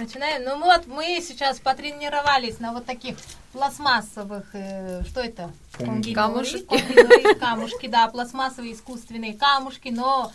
[0.00, 0.44] Начинаем.
[0.44, 3.18] Ну вот мы сейчас потренировались на вот таких
[3.52, 5.52] пластмассовых, э, что это?
[5.72, 6.14] Камушки.
[6.14, 7.34] Камушки.
[7.38, 10.32] камушки, да, пластмассовые искусственные камушки, но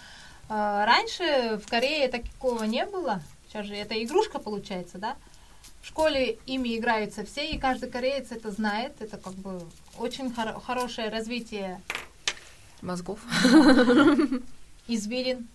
[0.49, 3.23] э, раньше в Корее такого не было.
[3.47, 5.15] Сейчас же это игрушка получается, да?
[5.81, 8.93] В школе ими играются все, и каждый кореец это знает.
[8.99, 9.61] Это как бы
[9.97, 11.81] очень хоро- хорошее развитие
[12.83, 13.19] Мозгов.
[14.87, 15.47] извилин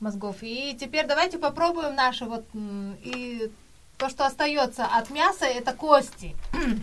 [0.00, 0.36] мозгов.
[0.42, 3.50] И теперь давайте попробуем наши вот и
[3.96, 6.36] то, что остается от мяса, это кости.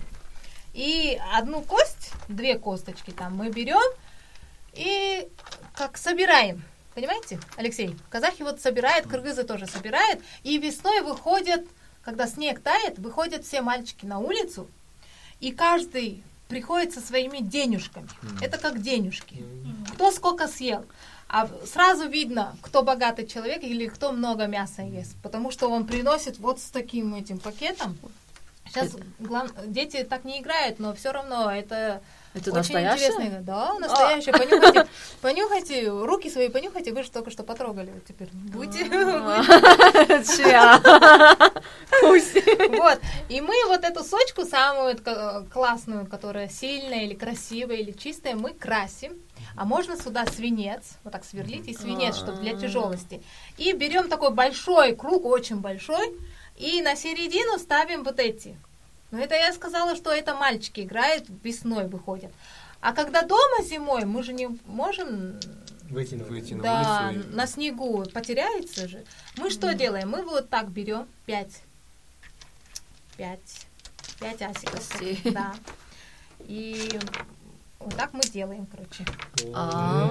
[0.73, 3.79] И одну кость, две косточки там мы берем
[4.73, 5.25] и
[5.73, 6.63] как собираем.
[6.93, 7.95] Понимаете, Алексей?
[8.09, 10.21] Казахи вот собирают, кыргызы тоже собирают.
[10.43, 11.65] И весной выходят,
[12.03, 14.67] когда снег тает, выходят все мальчики на улицу,
[15.39, 18.07] и каждый приходит со своими денежками.
[18.41, 19.43] Это как денежки.
[19.93, 20.85] Кто сколько съел.
[21.27, 25.15] А сразу видно, кто богатый человек или кто много мяса ест.
[25.23, 27.97] Потому что он приносит вот с таким этим пакетом.
[28.67, 32.01] Сейчас глав- дети так не играют, но все равно это,
[32.35, 33.41] Это очень интересно.
[33.41, 34.33] Да, настоящее.
[34.33, 34.87] Понюхайте,
[35.21, 37.93] понюхайте, руки свои понюхайте, вы же только что потрогали.
[38.07, 38.29] Теперь.
[40.35, 40.79] Чья?
[42.01, 42.35] Пусть.
[42.69, 42.99] Вот.
[43.29, 48.51] И мы вот эту сочку, самую ка- классную, которая сильная или красивая или чистая, мы
[48.53, 49.13] красим.
[49.57, 53.21] А можно сюда свинец, вот так сверлить, и свинец, чтобы для тяжелости.
[53.57, 56.13] И берем такой большой круг, очень большой,
[56.57, 58.57] и на середину ставим вот эти.
[59.15, 62.33] Но это я сказала, что это мальчики играют, весной выходят.
[62.81, 65.39] А когда дома зимой, мы же не можем
[65.89, 67.29] Выйти на Выйти на да, улицу.
[67.29, 69.05] и- на снегу потеряется же.
[69.37, 70.09] Мы что делаем?
[70.09, 71.61] Мы вот так берем пять.
[73.15, 73.65] Пять.
[74.19, 74.73] Пять асиков.
[74.73, 75.21] Костей.
[75.31, 75.53] Да.
[76.39, 76.99] И
[77.79, 79.05] вот так мы делаем, короче.
[79.53, 80.07] А.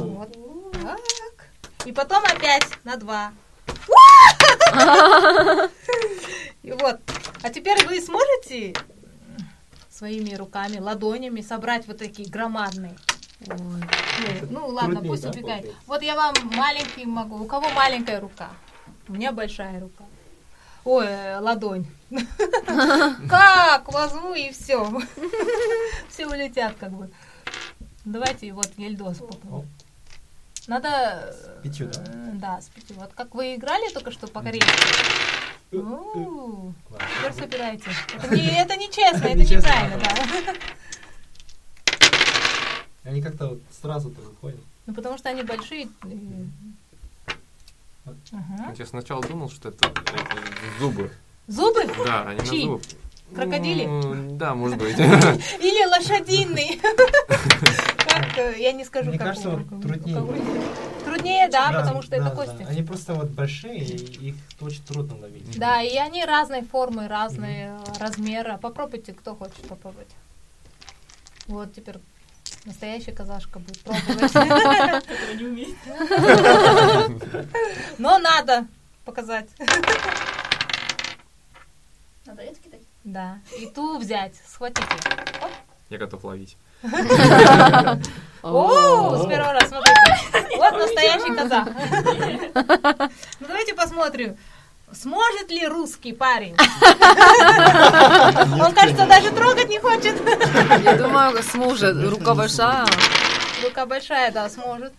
[0.00, 1.48] Вот так.
[1.86, 3.32] И потом опять на два.
[6.62, 7.00] И вот.
[7.42, 8.74] А теперь вы сможете
[9.90, 12.96] своими руками, ладонями собрать вот такие громадные?
[13.48, 13.56] Ой.
[14.50, 15.72] Ну, ну ладно, пусть да, убегает.
[15.86, 17.36] Вот я вам маленький могу.
[17.36, 18.50] У кого маленькая рука?
[19.08, 20.04] У меня большая рука.
[20.84, 21.86] Ой, э, ладонь.
[23.28, 23.92] Как?
[23.92, 24.88] Возьму и все.
[26.08, 27.10] Все улетят как бы.
[28.04, 29.68] Давайте вот Ельдос попробуем.
[30.66, 30.88] Надо...
[30.88, 32.02] э, пятью, да?
[32.06, 32.96] э, Да, с пятью.
[32.96, 34.68] Вот как вы играли только что по корейски.
[35.72, 35.76] У,
[36.90, 37.06] Ладно.
[37.18, 37.90] Теперь собирайте.
[38.16, 40.54] Это не, это нечестно, это неправильно, да.
[43.04, 44.60] Они как-то вот сразу-то выходят.
[44.86, 45.88] Ну, потому что они большие.
[48.32, 48.74] Ага.
[48.76, 50.04] Я сначала думал, что это, это
[50.78, 51.10] зубы.
[51.48, 51.84] Зубы?
[52.04, 52.64] Да, они Чьи?
[52.64, 52.82] на зуб.
[53.34, 53.86] Крокодили?
[53.86, 54.96] Ну, Да, может быть.
[54.98, 56.80] Или лошадиный.
[58.08, 60.16] Как, э, я не скажу, Мне как кажется, у- вот у труднее.
[61.04, 62.34] Труднее, да, Да, потому что да, это да.
[62.36, 62.66] кости.
[62.68, 65.58] Они просто вот большие, и их очень трудно ловить.
[65.58, 68.56] Да, и они разной формы, разные э, размера.
[68.58, 70.08] Попробуйте, кто хочет попробовать.
[71.46, 71.96] Вот теперь
[72.64, 74.34] настоящая казашка будет пробовать.
[74.34, 75.76] Не умеет.
[77.98, 78.66] Но надо
[79.04, 79.48] показать.
[82.26, 82.80] Надо это кидать.
[83.04, 83.38] Да.
[83.60, 84.82] И ту взять, схватите.
[85.90, 86.56] Я готов ловить.
[88.42, 89.96] О, с первого раза, смотрите.
[90.56, 91.68] Вот настоящий казах.
[93.40, 94.36] Ну давайте посмотрим.
[94.92, 96.56] Сможет ли русский парень?
[98.62, 100.14] Он, кажется, даже трогать не хочет.
[100.82, 102.02] Я думаю, сможет.
[102.08, 102.86] Рука большая.
[103.62, 104.94] Рука большая, да, сможет.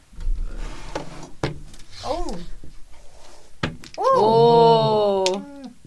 [2.06, 2.38] Оу.
[3.98, 5.26] О.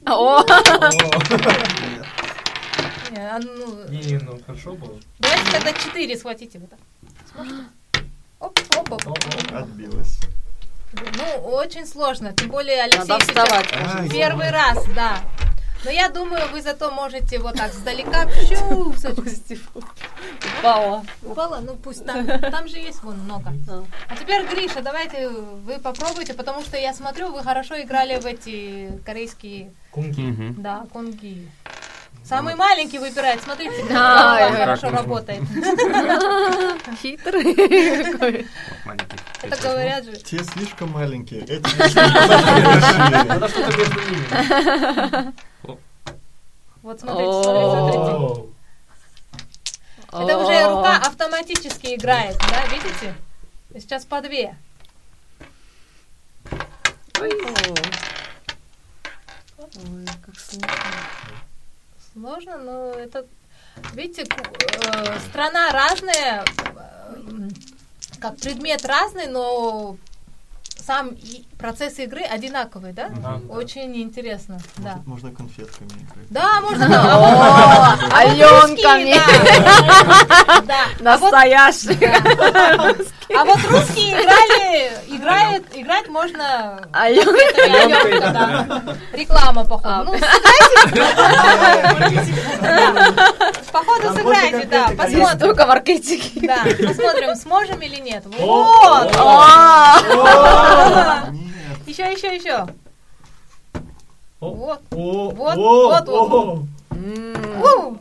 [0.06, 0.45] О.
[3.10, 4.98] Не, а ну, Не, ну хорошо было.
[5.19, 6.78] Давайте тогда четыре схватите вот так.
[7.32, 7.65] Сможете?
[8.38, 9.19] Оп, оп, оп.
[9.53, 10.19] Отбилась.
[10.93, 12.32] Ну, очень сложно.
[12.32, 13.72] Тем более Алексей Надо сейчас вставать.
[13.72, 15.20] Ай, первый раз, да.
[15.84, 18.28] Но я думаю, вы зато можете вот так сдалека.
[18.28, 18.94] Пшу,
[20.59, 21.04] Упала.
[21.22, 21.60] Упала?
[21.60, 22.26] Ну пусть там.
[22.50, 23.53] Там же есть вон много.
[23.69, 23.84] А.
[24.09, 28.93] А теперь, Гриша, давайте вы попробуйте, потому что я смотрю, вы хорошо играли в эти
[29.06, 30.55] корейские, Кунги.
[30.58, 31.49] да, конги.
[32.31, 35.43] Самый маленький выбирает, смотрите, как хорошо работает.
[37.03, 38.47] Хитрый.
[39.43, 40.12] Это говорят же.
[40.12, 43.25] Те слишком маленькие, эти слишком большие.
[43.25, 45.35] Надо что-то между ними.
[46.82, 48.49] Вот смотрите, смотрите, смотрите.
[50.12, 53.15] Это уже рука автоматически играет, да, видите?
[53.75, 54.56] Сейчас по две.
[57.21, 57.31] Ой,
[59.59, 60.69] Ой, как сложно.
[62.20, 63.26] Сложно, но это,
[63.94, 67.49] видите, э, страна разная, э,
[68.20, 69.96] как предмет разный, но
[70.62, 71.17] сам
[71.61, 73.09] и- процесс игры одинаковый, да?
[73.09, 73.55] Да, да.
[73.55, 74.99] Очень интересно, да.
[75.05, 76.29] Может, можно конфетками играть.
[76.31, 76.87] Да, можно.
[76.87, 79.15] О, Аленками.
[80.67, 80.67] Да.
[80.67, 80.85] Да.
[80.99, 82.12] А Настоящие.
[83.33, 88.31] А вот русские играли, играют, играть можно Аленка.
[88.33, 88.83] Да.
[89.12, 89.85] Реклама, походу.
[89.85, 90.05] А.
[90.05, 90.12] Ну,
[92.11, 92.35] сыграйте.
[93.73, 94.89] Походу, сыграйте, да.
[94.97, 95.39] Посмотрим.
[95.39, 96.23] только маркетинг.
[96.43, 98.25] Да, посмотрим, сможем или нет.
[98.27, 99.17] Вот.
[101.90, 101.98] О, Нет.
[101.98, 102.66] Еще, еще, еще.
[104.40, 104.82] О, Вот.
[104.92, 106.32] о, Вот, о, вот, вот.
[106.32, 106.66] о.
[106.94, 108.00] м,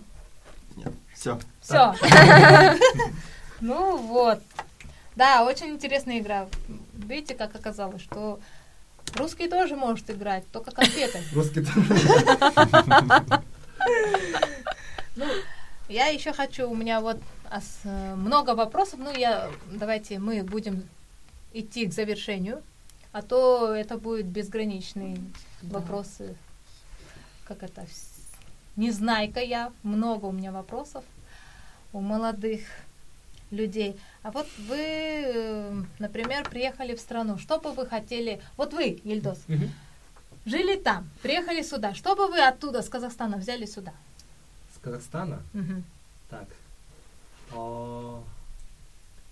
[1.14, 1.40] Все.
[1.62, 1.94] Все.
[3.62, 4.40] Ну вот.
[5.18, 6.48] Да, очень интересная игра.
[6.94, 8.40] Видите, как оказалось, что
[9.18, 11.22] русский тоже может играть, только конфеты.
[11.34, 13.34] Русский тоже.
[15.16, 15.26] Ну,
[15.90, 17.18] я еще хочу, у меня вот
[17.52, 20.88] ос- э, много вопросов, ну, я, давайте мы будем
[21.52, 22.62] идти к завершению,
[23.12, 25.18] а то это будет безграничные
[25.62, 26.36] вопросы,
[27.46, 27.86] как это,
[28.76, 31.04] незнайка я, много у меня вопросов
[31.92, 32.62] у молодых
[33.52, 34.00] людей.
[34.22, 39.40] А вот вы, э, например, приехали в страну, что бы вы хотели, вот вы, Ельдос,
[39.48, 39.72] Мгм.
[40.46, 43.94] жили там, приехали сюда, что бы вы оттуда, с Казахстана, взяли сюда?
[44.76, 45.42] С Казахстана?
[45.54, 45.84] Мгм.
[46.30, 46.48] Так.
[47.52, 48.24] О,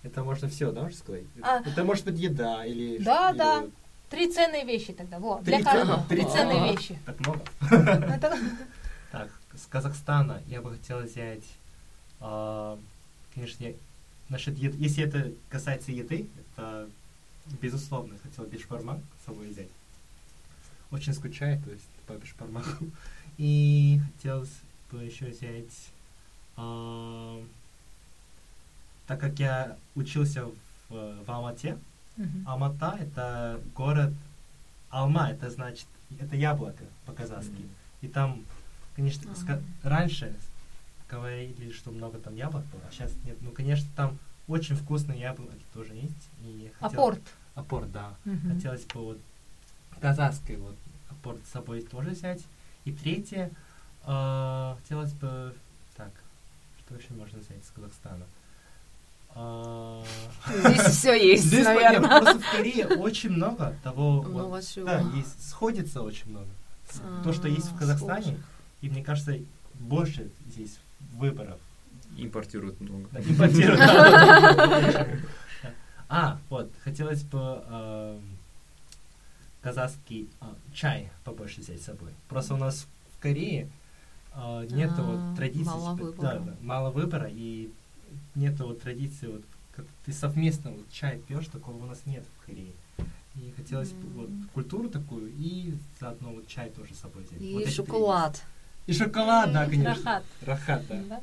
[0.08, 1.24] Это можно все, да, можно сказать?
[1.42, 1.60] А.
[1.60, 2.98] Это может быть еда или...
[3.00, 3.66] Да, или да.
[4.10, 5.20] Три ценные вещи тогда.
[5.20, 6.04] Вот, Три для каждого.
[6.08, 6.98] Три три ценные вещи.
[7.06, 7.42] Так много.
[7.70, 8.38] Это-
[9.12, 11.44] Так, с Казахстана я бы хотел взять,
[12.22, 12.80] а,
[13.36, 13.74] конечно, я-
[14.30, 16.88] насчет еды, если это касается еды, это
[17.62, 19.68] безусловно хотел бешбармак с собой взять.
[20.92, 22.86] Очень скучаю, то есть по бешбармаку.
[23.38, 24.54] И хотелось
[24.92, 25.90] бы еще взять,
[26.56, 27.42] а,
[29.08, 30.54] так как я учился в,
[31.26, 31.78] в Алмате,
[32.18, 32.44] Мгм.
[32.48, 34.12] Алмата это город
[34.90, 35.86] Алма, это значит,
[36.20, 37.68] это яблоко по-казахски.
[38.02, 38.44] И там,
[38.96, 40.34] конечно, ска- раньше
[41.10, 43.38] говорили, что много там яблок было, а сейчас нет.
[43.42, 44.18] Ну, конечно, там
[44.48, 46.30] очень вкусные яблоки тоже есть.
[46.44, 47.22] И я хотел- Апорт.
[47.54, 48.16] Апорт, да.
[48.26, 48.56] Мгм.
[48.56, 49.20] Хотелось бы вот
[50.02, 50.76] казахский вот
[51.12, 52.44] апорт с собой тоже взять.
[52.86, 53.52] И третье,
[54.06, 55.54] э, хотелось бы,
[55.96, 56.12] так,
[56.80, 58.26] что еще можно взять из Казахстана?
[58.26, 58.28] А,
[59.36, 62.00] Здесь все есть, Здесь, наверное.
[62.02, 64.86] понятно, просто в Корее очень много того, вот, Много всего.
[64.88, 66.48] да, есть, сходится очень много.
[67.04, 68.40] А, То, что есть в Казахстане, схожих.
[68.82, 69.38] и мне кажется,
[69.76, 70.80] больше здесь
[71.14, 71.60] выборов.
[72.18, 73.06] Импортируют много.
[73.12, 73.80] Да, импортируют.
[76.10, 78.22] А, вот, хотелось бы эм,
[79.62, 82.12] казахский а, чай побольше взять с собой.
[82.30, 82.88] Просто у нас
[83.18, 83.70] в Корее
[84.34, 85.66] э, нету А, вот традиции.
[85.66, 86.32] мало типа, выбора.
[86.34, 87.70] Да, да, мало выбора, и
[88.36, 89.44] нету вот традиции, вот,
[89.76, 92.74] как ты совместно вот чай пьешь, такого у нас нет в Корее.
[93.36, 97.40] И хотелось бы вот культуру такую, и заодно вот чай тоже с собой взять.
[97.42, 98.42] И Вот шоколад.
[98.88, 99.94] И шоколад, да, конечно.
[99.94, 100.24] рахат.
[100.42, 101.04] Рахат, да.
[101.10, 101.22] Да.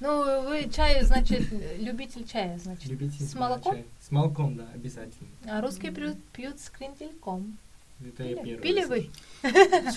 [0.00, 2.86] Ну, вы чай, значит, любитель чая, значит.
[2.86, 3.74] Любите С молоком?
[3.74, 3.84] чай?
[4.00, 5.28] С молоком, да, обязательно.
[5.44, 7.58] А русские пьют, пьют с крендельком.
[8.02, 9.10] Это я Пили, первый Пили вы?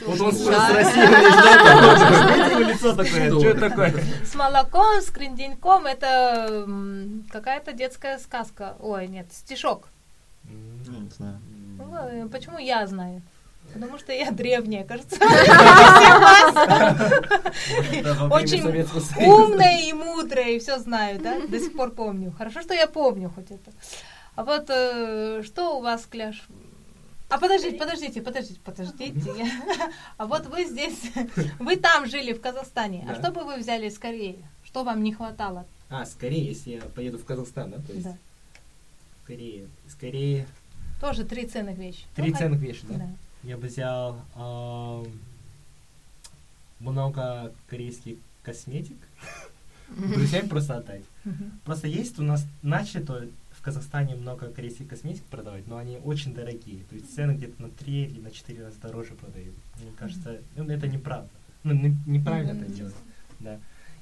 [0.08, 0.74] Вот он с Чай.
[0.74, 1.02] России
[2.34, 3.94] Видите, его лицо такое, Что это такое?
[4.26, 6.68] С молоком, с кренденьком это
[7.32, 8.76] какая-то детская сказка.
[8.80, 9.88] Ой, нет, стишок.
[10.44, 11.40] Не знаю.
[12.30, 13.22] Почему я знаю?
[13.74, 15.16] Потому что я древняя, кажется.
[18.30, 18.68] Очень
[19.26, 21.40] умная и мудрая, и все знаю, да?
[21.48, 22.34] До сих пор помню.
[22.38, 23.72] Хорошо, что я помню хоть это.
[24.36, 26.44] А вот э, что у вас, Кляш?
[27.34, 29.52] А подождите, подождите, подождите, подождите.
[30.18, 31.00] А вот вы здесь,
[31.60, 33.08] вы там жили, в Казахстане.
[33.10, 34.38] А что бы вы взяли из Кореи?
[34.64, 35.66] Что вам не хватало?
[35.90, 37.78] А, скорее, если я поеду в Казахстан, да?
[37.80, 38.18] То есть Да.
[39.24, 40.46] скорее, скорее
[41.02, 42.04] Тоже три ценных вещи.
[42.16, 42.98] три Ну, ценных вещи, да?
[42.98, 43.10] Да.
[43.42, 44.16] Я бы взял
[46.80, 48.98] много корейских косметик.
[49.90, 51.04] Друзьям просто отдать.
[51.66, 53.28] Просто есть у нас начато
[53.64, 56.84] Казахстане много корейских косметик продавать, но они очень дорогие.
[56.90, 59.56] То есть цены где-то на 3 или на 4 раза дороже продают.
[59.82, 61.30] Мне кажется, ну, это неправда.
[61.64, 62.96] Ну, не- неправильно это делать.
[63.40, 63.58] Да.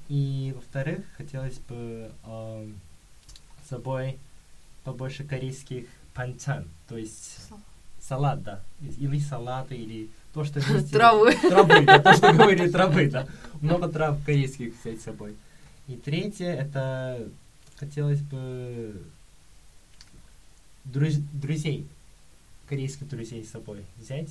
[0.09, 2.73] И во-вторых, хотелось бы ам,
[3.65, 4.17] с собой
[4.83, 7.37] побольше корейских панчан, то есть
[8.01, 11.33] салат, да, или салаты, или то, что вместе- Травы.
[11.49, 13.27] Травы, да, то, что говорили, травы, да.
[13.61, 15.35] Много трав корейских взять с собой.
[15.87, 17.27] И третье, это
[17.77, 18.95] хотелось бы
[20.85, 21.87] друз- друзей,
[22.67, 24.29] корейских друзей с собой взять.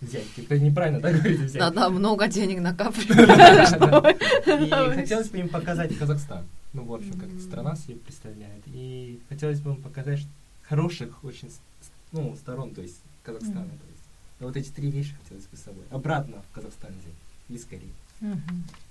[0.00, 1.60] Взять, это неправильно, да, говорить взять?
[1.60, 3.28] Надо много денег накапливать.
[4.94, 6.44] И хотелось бы им показать Казахстан.
[6.72, 8.62] Ну, в общем, как страна себе представляет.
[8.66, 10.28] И хотелось бы им показать что
[10.62, 11.50] хороших очень
[12.12, 13.66] ну, сторон, то есть Казахстана.
[13.66, 14.04] То есть.
[14.38, 15.84] Но вот эти три вещи хотелось бы с собой.
[15.90, 17.58] Обратно в Казахстан взять.
[17.60, 17.92] Из Кореи.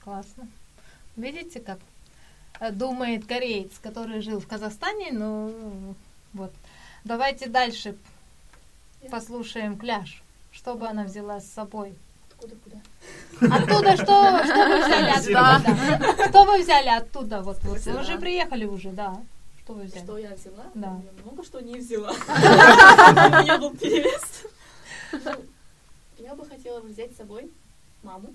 [0.04, 0.48] Классно.
[1.16, 1.80] Видите, как
[2.60, 5.96] э, думает кореец, который жил в Казахстане, ну
[6.34, 6.54] вот.
[7.04, 7.96] Давайте дальше
[9.10, 10.22] послушаем Кляш.
[10.52, 11.94] Что бы она взяла с собой?
[12.30, 13.56] Откуда куда?
[13.56, 15.62] Оттуда что, что вы взяли оттуда?
[15.66, 16.30] да?
[16.30, 17.42] Что вы взяли оттуда?
[17.42, 17.80] Вот, вот.
[17.80, 19.22] Вы уже приехали уже, да.
[19.64, 20.04] Что вы взяли?
[20.04, 20.66] Что я взяла?
[20.74, 21.02] Да.
[21.06, 22.10] Я много что не взяла.
[22.28, 24.44] У меня был перевес.
[25.12, 25.32] Ну,
[26.18, 27.52] Я бы хотела взять с собой
[28.04, 28.34] маму,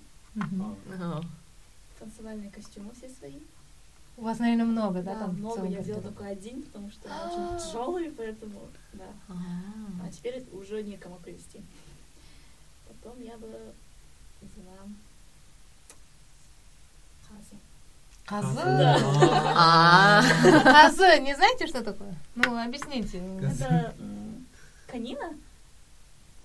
[1.98, 3.40] танцевальные костюмы все свои.
[4.16, 5.14] У вас, наверное, много, да?
[5.14, 5.66] Да, там много.
[5.66, 8.60] Я взяла только один, потому что он очень тяжелый, поэтому,
[8.92, 9.06] да.
[9.28, 11.60] А теперь уже некому привезти.
[12.88, 13.48] Потом я бы
[14.40, 14.76] взяла
[17.28, 17.58] хазу.
[18.26, 18.60] Козы.
[19.56, 20.22] А.
[20.62, 22.14] Козы, не знаете, что такое?
[22.36, 23.18] Ну, объясните.
[23.42, 24.46] Это м,
[24.86, 25.34] канина,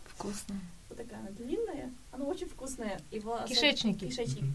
[0.08, 0.56] Вкусно.
[0.90, 3.00] вот такая она длинная, она очень вкусная.
[3.12, 4.08] Его Кишечники.
[4.08, 4.54] Кишечники.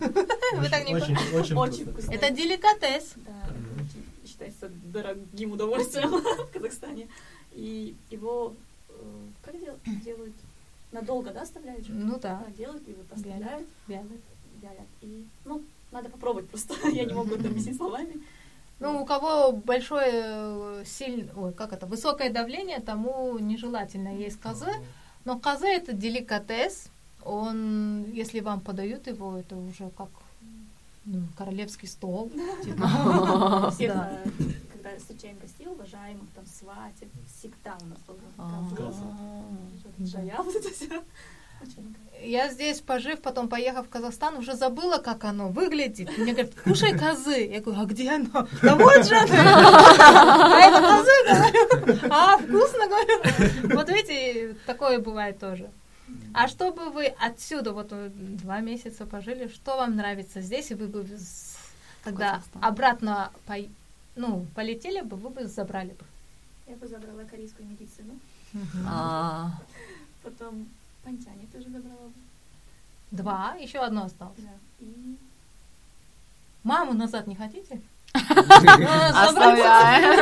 [0.56, 1.92] Вы так не очень, очень, Очень вкусно.
[1.92, 2.12] вкусно.
[2.12, 3.12] Это деликатес.
[3.16, 3.32] Да,
[3.76, 6.10] очень считается дорогим удовольствием
[6.46, 7.08] в Казахстане.
[7.52, 8.54] И его
[8.88, 8.92] э,
[9.42, 10.34] как дел- делают?
[10.92, 11.84] Надолго, да, оставляют?
[11.88, 14.06] Ну да, Да, делают и вот оставляют, вялят.
[14.60, 14.86] вялят.
[15.02, 15.62] И, ну,
[15.92, 16.74] надо попробовать просто.
[16.88, 18.20] Я не могу это объяснить словами.
[18.80, 24.72] Ну, у кого большое, сильное, ой, как это, высокое давление, тому нежелательно есть козы.
[25.24, 26.88] Но козы это деликатес.
[27.24, 30.08] Он, если вам подают его, это уже как
[31.04, 32.30] ну, королевский стол.
[32.64, 32.88] типа.
[34.72, 37.98] Когда встречаем гостей, уважаемых, там, сватик, всегда у нас
[38.38, 38.64] А.
[42.22, 46.16] Я здесь, пожив, потом поехав в Казахстан, уже забыла, как оно выглядит.
[46.18, 47.48] Мне говорят, кушай козы.
[47.50, 48.46] Я говорю, а где оно?
[48.62, 49.28] Да вот же оно.
[49.32, 51.98] А это козы, говорю.
[52.10, 53.74] А, вкусно, говорю.
[53.74, 55.70] Вот видите, такое бывает тоже.
[56.34, 60.86] А чтобы вы отсюда, вот э, два месяца пожили, что вам нравится здесь, и вы
[60.86, 61.06] бы,
[62.04, 62.64] когда Казахстан.
[62.64, 63.70] обратно пой-
[64.16, 66.04] ну, полетели бы, вы бы забрали бы.
[66.66, 68.18] Я бы забрала корейскую медицину.
[68.86, 69.50] А.
[70.22, 70.66] Потом
[71.04, 72.12] пантяне тоже забрала бы.
[73.10, 74.38] Два, еще одно осталось.
[74.38, 74.50] Да.
[74.80, 75.16] И
[76.62, 77.80] Маму назад не хотите?
[79.14, 80.14] Оставляем.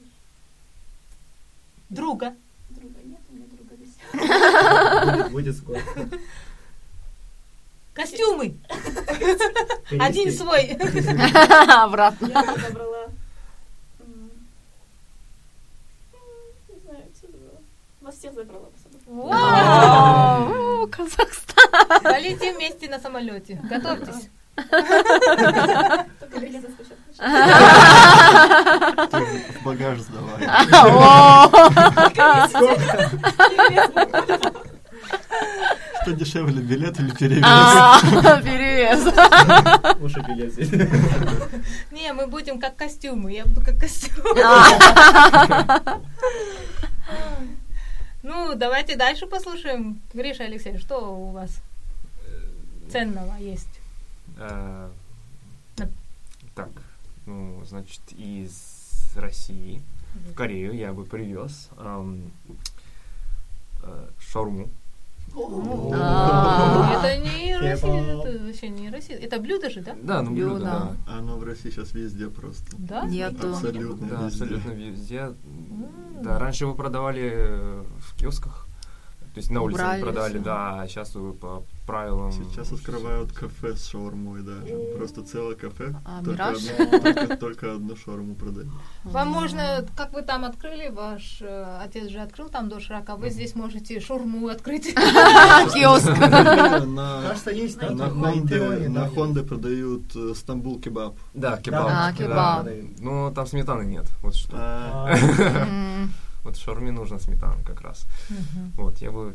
[2.06, 2.34] Друга.
[2.70, 5.32] друга нет, у меня друга здесь.
[5.32, 5.80] Будет скоро.
[7.94, 8.54] Костюмы.
[9.98, 10.66] Один свой.
[11.82, 12.26] Обратно.
[12.28, 14.30] Я м,
[16.68, 17.60] Не знаю, все забрала.
[18.02, 19.00] Вас всех забрала бы с собой.
[19.06, 20.84] Вау!
[20.84, 22.02] О, Казахстан.
[22.04, 23.60] Полетим вместе на самолете.
[23.64, 24.28] Готовьтесь.
[29.56, 30.46] В багаж сдавай.
[30.72, 31.48] О.
[36.02, 37.44] Что дешевле, билет или перевес?
[37.44, 37.98] А,
[38.42, 39.04] Перевес.
[40.00, 40.70] Лучше билет здесь.
[41.90, 43.32] Не, мы будем как костюмы.
[43.32, 44.14] Я буду как костюм.
[48.22, 50.00] Ну, давайте дальше послушаем.
[50.12, 51.50] Гриша, Алексей, что у вас
[52.90, 53.75] ценного есть?
[54.36, 54.90] Э.
[56.54, 56.70] Так,
[57.26, 59.82] ну, значит, из России
[60.14, 62.30] в Корею я бы привез эм,
[63.82, 64.70] э, шаурму.
[65.28, 67.56] Это не.
[67.58, 69.18] Россия, это вообще не Россия.
[69.18, 69.94] Это блюдо же, да?
[70.02, 70.96] Да, ну блюдо, да.
[71.06, 72.64] Оно в России сейчас везде просто.
[72.78, 73.04] Да?
[73.04, 73.50] Нету.
[73.50, 74.44] Абсолютно Да, везде.
[74.44, 75.34] абсолютно везде.
[76.22, 78.66] Да, раньше его продавали в киосках.
[79.34, 80.42] То есть на улице продали, всё.
[80.42, 82.32] да, а сейчас его по правилам...
[82.32, 84.76] Сейчас открывают кафе с шаурмой даже.
[84.96, 85.94] Просто целое кафе.
[86.04, 86.58] А, только, «Мираж»?
[86.78, 88.72] одну, только, только одну шаурму продают.
[89.04, 93.30] Вам можно, как вы там открыли, ваш э, отец же открыл там доширак, а вы
[93.30, 94.86] здесь можете шурму открыть.
[94.94, 96.08] Киоск.
[96.18, 101.16] На, Кажется, есть на, там на Хонде, на Хонде продают э, Стамбул кебаб.
[101.34, 101.86] Да, кебаб.
[101.88, 102.12] А, да.
[102.12, 102.66] кебаб.
[102.98, 104.56] Ну, там сметаны нет, вот что.
[104.58, 105.14] А,
[106.42, 108.06] Вот в шаурме нужна сметана как раз.
[108.76, 109.34] Вот, я бы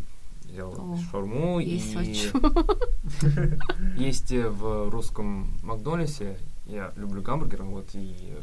[0.51, 3.57] взял О, шаурму Есть и хочу.
[3.97, 8.35] есть в русском Макдональдсе, я люблю гамбургеры, вот и,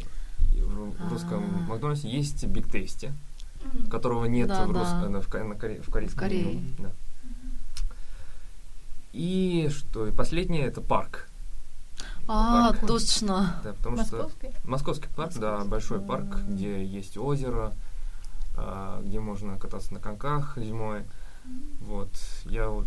[0.55, 1.69] в ру- в русском А.
[1.71, 3.12] Макдональдсе есть Big Tasty,
[3.91, 4.65] которого нет в, да.
[4.65, 6.29] рус- э, в, корейском.
[9.12, 11.29] И что, и последнее это парк.
[12.31, 12.87] А, Парк.
[12.87, 13.59] точно.
[13.65, 14.50] Да, потому что Московский?
[14.65, 17.73] Московский парк, да, большой парк, где есть озеро,
[18.55, 21.05] а, где можно кататься на коньках зимой.
[21.81, 22.11] Вот.
[22.45, 22.87] Я вот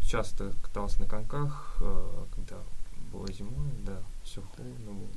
[0.00, 2.56] часто катался на коньках, э, когда
[3.12, 5.08] было зимой, да, все холодно было.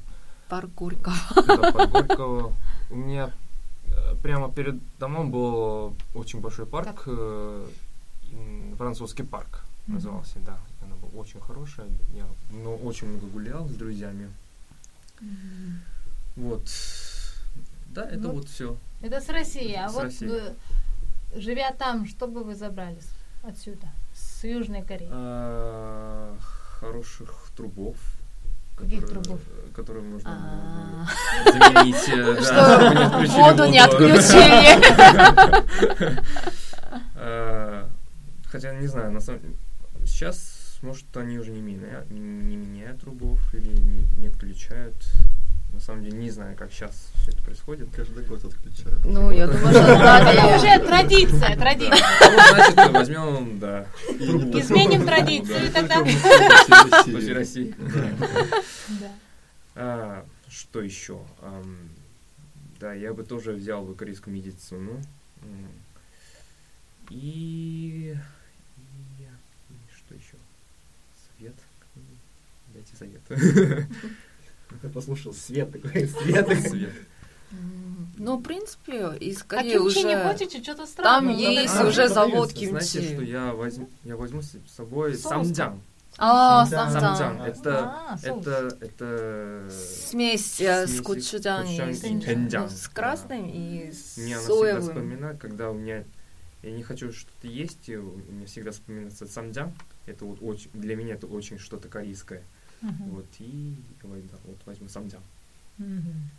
[0.49, 1.15] Парк Горького.
[1.35, 2.53] Да, под Горького.
[2.89, 3.31] У меня
[3.87, 7.67] э, прямо перед домом был очень большой парк, э,
[8.77, 9.95] французский парк Мгм.
[9.95, 10.57] назывался, да.
[10.83, 11.87] Она была очень хорошая.
[12.13, 14.29] Я ну, очень много гулял с друзьями.
[16.35, 16.69] Вот.
[17.87, 18.77] Да, это Ну, вот все.
[19.01, 19.73] Это с России.
[19.73, 20.27] А С вот России.
[21.35, 22.97] Живя там, что бы вы забрали
[23.43, 25.09] отсюда, с Южной Кореи?
[25.11, 26.35] А,
[26.79, 27.97] хороших трубов.
[28.77, 29.41] Каких которые- трубов?
[29.73, 31.05] Которые можно А,
[31.49, 32.09] заменить.
[32.09, 34.81] э, Что Воду не отключили.
[37.15, 37.85] Э,
[38.51, 39.41] Хотя не знаю, на самом
[40.05, 43.69] сейчас, может, они уже не меняют, трубов или
[44.17, 44.95] не отключают.
[45.73, 47.89] На самом деле не знаю, как сейчас все это происходит.
[47.93, 49.03] Каждый год отключают.
[49.03, 52.05] Ну, я думаю, что да, Это уже традиция, традиция.
[52.21, 53.85] Ну, значит, возьмем, да.
[54.09, 55.99] Изменим традицию тогда.
[57.03, 57.75] После России.
[59.75, 61.19] А, что еще?
[62.79, 65.01] Да, я бы тоже взял бы корейскую медицину.
[67.09, 68.15] И...
[69.93, 70.37] что еще?
[71.37, 71.55] Совет?
[72.73, 73.21] Дайте совет.
[74.83, 76.47] Я послушал свет такой, свет.
[76.67, 76.93] Совет.
[77.51, 80.23] М, Ну, в принципе, из А кимчи не уже...
[80.23, 80.61] хотите?
[80.61, 81.33] Что-то Там странное.
[81.35, 83.29] есть А, уже завод Знаете, что кимчи.
[83.31, 85.81] я возьму, я возьму с собой самджан.
[86.17, 87.41] А, Самджан.
[87.41, 87.47] А.
[87.47, 89.69] Это, А, это, это...
[89.69, 95.37] Смесь э, с Смеси кочуджан и с- и красным и с Мне она всегда вспоминает,
[95.39, 96.05] когда у меня
[96.63, 99.73] я не хочу что-то есть, и у меня всегда вспоминается самджан.
[100.05, 102.43] Это вот очень для меня это очень что-то корейское.
[102.85, 103.09] Мгм.
[103.15, 105.21] Вот и ой, да, вот возьму самджан.
[105.77, 106.29] Мгм.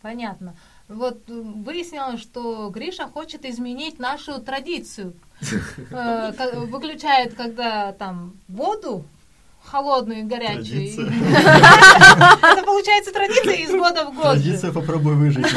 [0.00, 0.54] Понятно.
[0.88, 5.14] Вот э, выяснилось, что Гриша хочет изменить нашу традицию.
[5.90, 6.32] Э,
[6.66, 9.04] Выключает, когда там воду
[9.64, 10.88] холодную и горячую.
[12.42, 14.24] Это получается традиция из года в год.
[14.24, 15.46] Традиция попробуй выжить.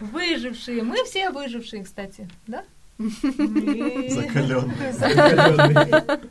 [0.00, 0.82] Выжившие.
[0.82, 2.28] Мы все выжившие, кстати.
[2.46, 2.64] Да?
[2.98, 4.92] Закалённые.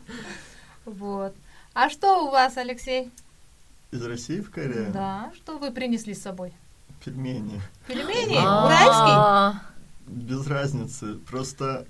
[0.85, 1.33] Вот.
[1.73, 3.09] А что у вас, Алексей?
[3.91, 4.91] Из России в Корею?
[4.93, 6.53] Да, что вы принесли с собой?
[7.03, 7.59] Пельмени.
[7.87, 8.37] Пельмени?
[8.37, 9.13] Уральский?
[9.15, 9.61] А,
[10.05, 11.15] Без разницы.
[11.27, 11.87] Просто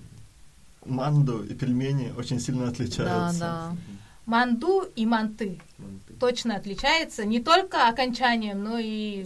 [0.86, 3.40] манду и пельмени очень сильно Да, отличаются.
[3.40, 3.76] да.
[4.26, 6.14] Манду и манты Манты.
[6.22, 9.26] точно отличается не только окончанием, но и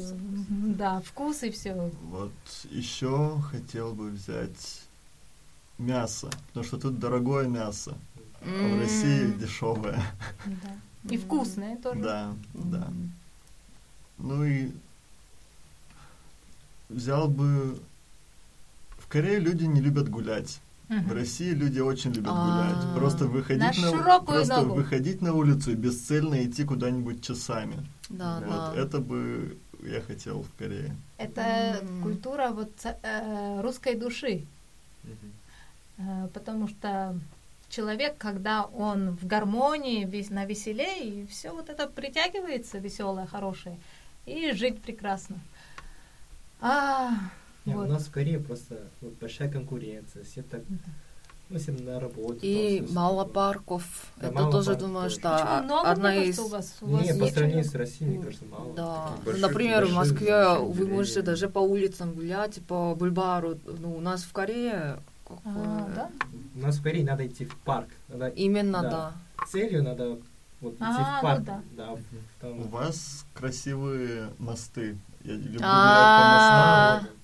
[0.49, 1.91] да, вкус и все.
[2.09, 2.31] Вот
[2.71, 4.81] еще хотел бы взять
[5.79, 7.95] мясо, потому что тут дорогое мясо,
[8.41, 8.79] а в.
[8.79, 9.99] России дешевое.
[11.09, 12.01] И вкусное тоже.
[12.01, 12.87] Да, да.
[14.17, 14.71] Ну и
[16.89, 17.79] взял бы...
[18.97, 20.59] В Корее люди не любят гулять.
[20.87, 22.45] В России люди очень любят А.
[22.45, 22.95] гулять.
[22.95, 24.73] Просто выходить На на, широкую просто ногу.
[24.75, 27.85] выходить на улицу и бесцельно идти куда-нибудь часами.
[28.09, 28.81] Да, Вот да.
[28.81, 30.95] это бы я хотел в Корее.
[31.17, 31.41] Это
[31.81, 32.01] М.
[32.03, 34.45] культура вот э, русской души,
[35.03, 35.31] Мгм.
[35.99, 37.15] Э, потому что
[37.69, 43.77] человек, когда он в гармонии, весь на веселе, и все вот это притягивается веселое, хорошее,
[44.25, 45.37] и жить прекрасно.
[46.61, 47.11] А,
[47.65, 47.89] Не, У вот.
[47.89, 50.23] нас в Корее просто вот большая конкуренция.
[50.23, 50.61] Все так,
[51.49, 52.39] ну, все на работе.
[52.41, 53.83] И там мало парков.
[54.17, 55.63] Да, Это мало тоже, парков думаю, что Почему?
[55.63, 56.39] много, одна из...
[56.39, 56.77] у вас?
[56.81, 58.73] У вас Не, по сравнению с Россией, мне кажется, мало.
[58.73, 63.57] Да, Таких больших- например, в больших- Москве вы можете даже по улицам гулять, по бульвару.
[63.65, 65.49] Ну, у нас в Корее как А,
[65.85, 66.09] бы, да?
[66.55, 67.87] У нас в Корее надо идти в парк.
[68.09, 68.89] Надо именно Да.
[68.89, 69.13] да.
[69.47, 70.17] целью надо
[70.61, 71.43] вот идти А, в ну парк.
[71.43, 71.61] да.
[71.77, 71.89] да.
[72.41, 74.97] там- У вас красивые мосты.
[75.23, 76.99] Я люблю А.
[76.99, 77.15] по мостам.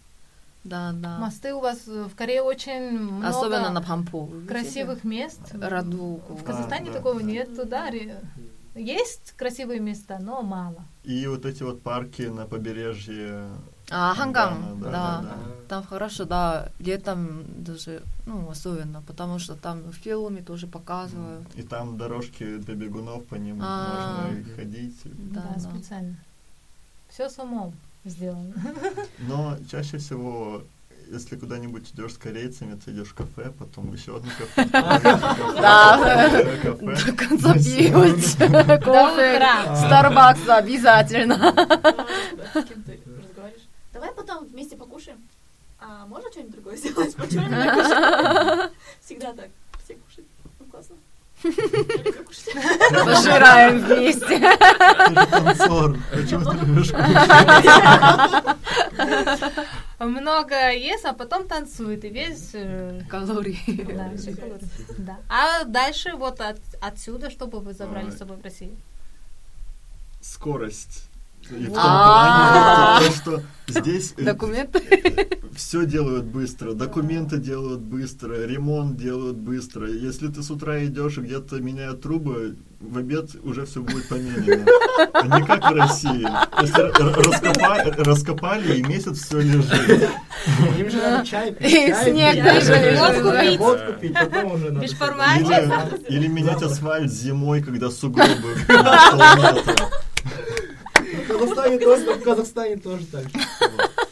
[0.63, 1.20] Да, да.
[1.20, 4.30] Мосты у вас э, в Корее очень много Особенно на Пампу.
[4.48, 5.39] Красивых мест.
[5.54, 6.36] Радугу.
[6.36, 7.26] В Казахстане да, такого да.
[7.26, 7.89] нет, да.
[8.76, 10.84] Есть красивые места, но мало.
[11.04, 13.48] И вот эти вот парки на побережье.
[13.91, 14.91] А, Хангам, Да, да.
[14.91, 15.36] да, да,
[15.67, 21.47] Там хорошо, да, летом даже, ну, особенно, потому что там в фильме тоже показывают.
[21.56, 24.28] И там дорожки для бегунов, по ним А.
[24.30, 24.95] можно ходить.
[25.04, 25.60] Да, Да, да.
[25.60, 26.15] специально.
[27.10, 27.73] Все с умом
[28.06, 28.54] сделано.
[29.28, 30.62] Но чаще всего,
[31.12, 34.69] если куда-нибудь идешь с корейцами, ты идешь в кафе, потом еще одно кафе.
[35.62, 36.30] Да.
[36.30, 39.36] До конца До кофе.
[39.36, 39.75] утра.
[39.75, 41.38] Старбакс обязательно.
[41.54, 43.63] Да, с кем ты разговариваешь?
[43.93, 45.17] Давай потом вместе покушаем.
[45.88, 47.15] А можно что-нибудь другое сделать?
[47.15, 48.71] Почему кушаем?
[49.02, 49.50] Всегда так.
[49.84, 50.28] Все кушают.
[50.60, 50.95] Ну, классно.
[52.26, 52.54] Кушать.
[53.06, 54.39] Пожираем вместе.
[55.30, 55.98] Танцор.
[56.12, 58.56] Почему ты любишь кушать?
[60.00, 62.50] много ест, а потом танцует, и весь...
[62.54, 63.60] э, Калории.
[63.93, 64.67] да, все калории.
[64.98, 65.17] Да.
[65.30, 68.76] А дальше вот от- отсюда, чтобы вы забрали с собой в Россию?
[70.21, 71.10] Скорость.
[71.51, 72.97] И в том А.
[72.99, 73.43] плане, то, что
[73.81, 74.81] здесь э, Документы.
[75.55, 79.88] все делают быстро, документы делают быстро, ремонт делают быстро.
[79.89, 84.65] Если ты с утра идешь и где-то меняют трубы, в обед уже все будет поменено.
[85.13, 86.25] А не как в России.
[88.03, 90.10] Раскопали, и месяц все лежит.
[90.77, 93.23] Им же надо чай пить, И снег даже да, лежит.
[93.23, 94.79] да, водку пить, потом уже надо...
[96.08, 98.55] Или, или менять асфальт зимой, когда сугробы
[101.65, 103.38] Казахстане тоже, в Казахстане тоже так же.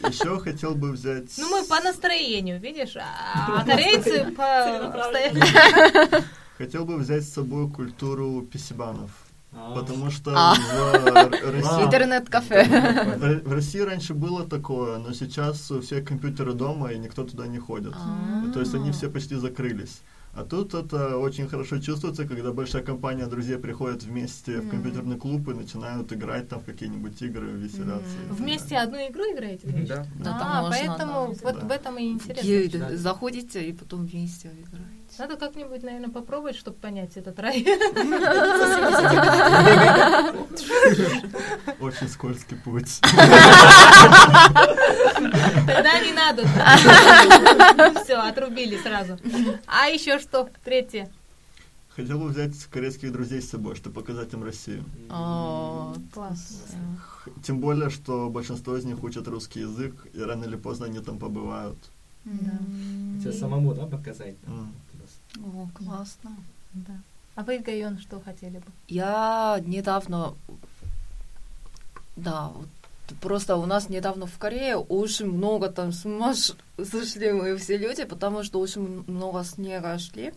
[0.10, 1.32] Еще хотел бы взять...
[1.38, 6.24] Ну, мы по настроению, видишь, а а корейцы по обстоятельствам.
[6.58, 9.12] Хотел бы взять с собой культуру писибанов.
[9.56, 9.74] А.
[9.76, 10.56] Потому что А.
[10.56, 13.42] в России Интернет-кафе.
[13.46, 17.60] В России раньше было такое, но сейчас у всех компьютеры дома, и никто туда не
[17.60, 17.94] ходит.
[18.54, 20.02] То есть они все почти закрылись.
[20.36, 25.48] А тут это очень хорошо чувствуется, когда большая компания друзей приходит вместе в компьютерный клуб
[25.50, 28.18] и начинают играть там в какие-нибудь игры, веселяться.
[28.30, 29.70] так Вместе одну игру играете?
[29.70, 29.88] значит?
[29.88, 30.08] Да.
[30.20, 31.40] Да, а, можно, поэтому да.
[31.44, 31.68] вот Да.
[31.68, 32.98] в этом и интересно.
[32.98, 34.93] Заходите и потом вместе играете.
[35.20, 37.64] Надо как-нибудь, наверное, попробовать, чтобы понять этот рай.
[41.80, 43.00] Очень скользкий путь.
[45.68, 46.44] Тогда не надо.
[48.04, 49.18] Все, отрубили сразу.
[49.68, 50.50] А еще что?
[50.64, 51.10] Третье.
[51.96, 54.84] Хотел бы взять корейских друзей с собой, чтобы показать им Россию.
[55.12, 56.64] О, Класс.
[57.44, 61.20] Тем более, что большинство из них учат русский язык, и рано или поздно они там
[61.20, 61.78] побывают.
[62.26, 64.36] Тебе самому, да, показать?
[64.48, 64.74] М.
[65.40, 66.36] О, классно.
[66.74, 66.94] Да.
[67.36, 68.66] А вы, Гайон, что хотели бы?
[68.88, 70.36] Я недавно,
[72.16, 72.68] да, вот
[73.22, 76.04] просто у нас недавно в Корее очень много там с
[76.84, 80.34] сошли мы все люди, потому что очень много снега шли.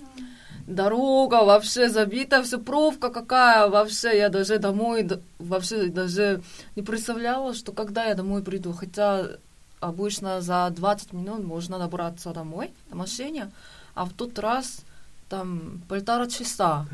[0.66, 6.42] Дорога вообще забита, все пробка какая, вообще я даже домой вообще даже
[6.74, 9.28] не представляла, что когда я домой приду, хотя
[9.78, 13.52] обычно за 20 минут можно добраться домой на машине,
[13.94, 14.80] а в тот раз
[15.28, 16.86] там полтора часа.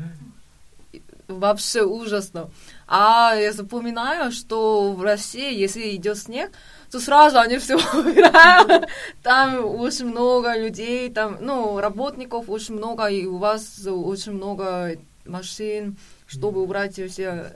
[1.27, 2.49] Вообще ужасно.
[2.87, 6.51] А я запоминаю, что в России, если идет снег,
[6.91, 8.87] то сразу они все убирают.
[9.23, 15.95] Там очень много людей, там, ну, работников очень много, и у вас очень много машин,
[16.27, 17.53] чтобы убрать все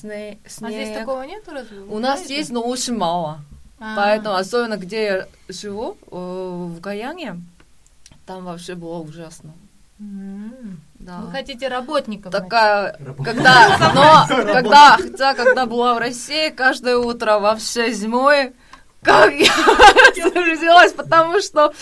[0.00, 1.00] сне- А здесь снег.
[1.00, 1.80] такого нету разве?
[1.80, 2.36] У нас Знаете?
[2.36, 3.40] есть, но очень мало.
[3.80, 7.40] А, Поэтому, особенно где я живу, э, в Гаяне,
[8.26, 9.52] там вообще было ужасно.
[9.98, 11.20] Да.
[11.22, 12.30] Вы хотите работников?
[12.30, 13.32] Такая, Работа.
[13.32, 18.52] когда, но, когда, хотя, когда была в России, каждое утро вообще зимой,
[19.02, 19.52] как я
[20.34, 21.72] разделась, потому что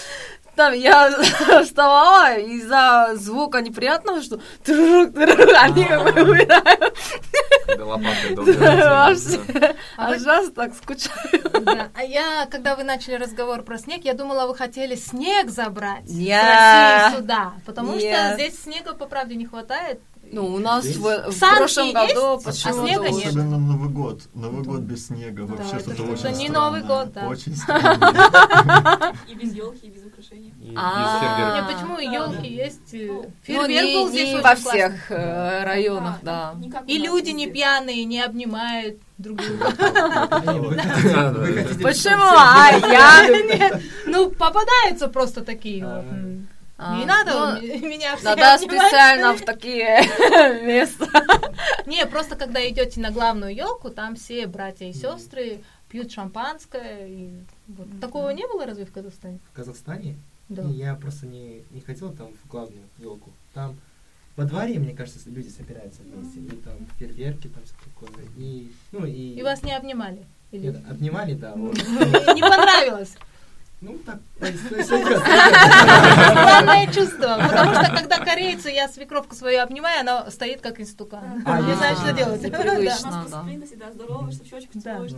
[0.57, 1.11] там я
[1.63, 6.49] вставала из-за звука неприятного, что они как бы.
[8.79, 9.07] А
[9.97, 11.91] А вы- сейчас так скучаю.
[11.95, 16.13] А я, когда вы начали разговор про снег, я думала, вы хотели снег забрать с
[16.13, 20.01] России сюда, потому что здесь снега, по правде, не хватает.
[20.33, 23.27] Ну, у нас в, в прошлом году есть, а почему-то снега нет.
[23.29, 24.23] Особенно Новый год.
[24.35, 25.43] Новый год без снега.
[25.43, 26.51] Вообще это что-то очень не странное.
[26.51, 27.29] Новый год, да.
[27.29, 29.15] Очень странно.
[29.29, 30.03] И без елки, и без
[30.35, 31.65] И, и А.
[31.71, 32.93] почему елки есть?
[32.95, 36.55] э, Ну, Фейерверк не, был здесь во всех э, районах, да.
[36.87, 39.71] И люди не пьяные, не обнимают друг друга.
[41.83, 42.25] Почему?
[42.37, 43.29] А я?
[43.59, 45.97] Нет, Ну, попадаются просто такие А.
[46.03, 46.05] вот.
[46.79, 50.03] А, Не надо ну, меня все Надо специально в такие
[50.63, 51.07] места.
[51.87, 57.07] Не, просто когда идете на главную елку, там все братья и сестры пьют шампанское.
[57.07, 57.31] И
[57.69, 57.89] вот.
[58.01, 59.39] Такого не было разве в Казахстане?
[59.53, 60.17] В Казахстане?
[60.49, 60.63] Да.
[60.63, 63.31] Не, я просто не, не ходил там в главную елку.
[63.53, 63.77] Там
[64.37, 66.41] во дворе, мне кажется, люди собираются вместе.
[66.41, 68.25] И там фейерверки, там все такое.
[68.37, 69.35] И, ну, и...
[69.35, 70.25] И вас не обнимали?
[70.53, 70.69] Или...
[70.69, 71.55] Нет, обнимали, да.
[71.57, 71.75] вот.
[72.35, 73.15] Не понравилось.
[73.81, 74.21] Ну, так.
[74.85, 77.37] Странное чувство.
[77.41, 81.43] Потому что когда корейцы, я свекровку свою обнимаю, она стоит как истукан.
[81.45, 82.43] А, Не есть знает, что делать.
[82.43, 83.43] Да.
[83.43, 84.95] принято всегда здороваешься, в щечку Да.
[84.95, 85.13] целуешь.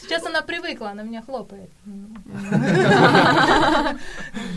[0.00, 1.70] Сейчас она привыкла, она меня хлопает.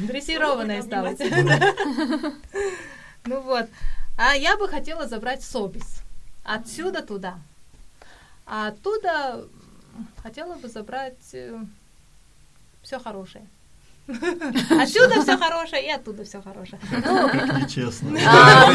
[0.07, 1.11] Дрессированная стала.
[3.25, 3.67] Ну вот.
[4.17, 6.01] А я бы хотела забрать Собис.
[6.43, 7.35] Отсюда туда.
[8.45, 9.45] А оттуда
[10.21, 13.45] хотела бы забрать все хорошее.
[14.09, 16.79] Отсюда все хорошее и оттуда все хорошее.
[16.91, 18.17] Ну, нечестно.
[18.25, 18.71] А,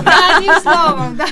[0.00, 1.26] да, одним словом, да.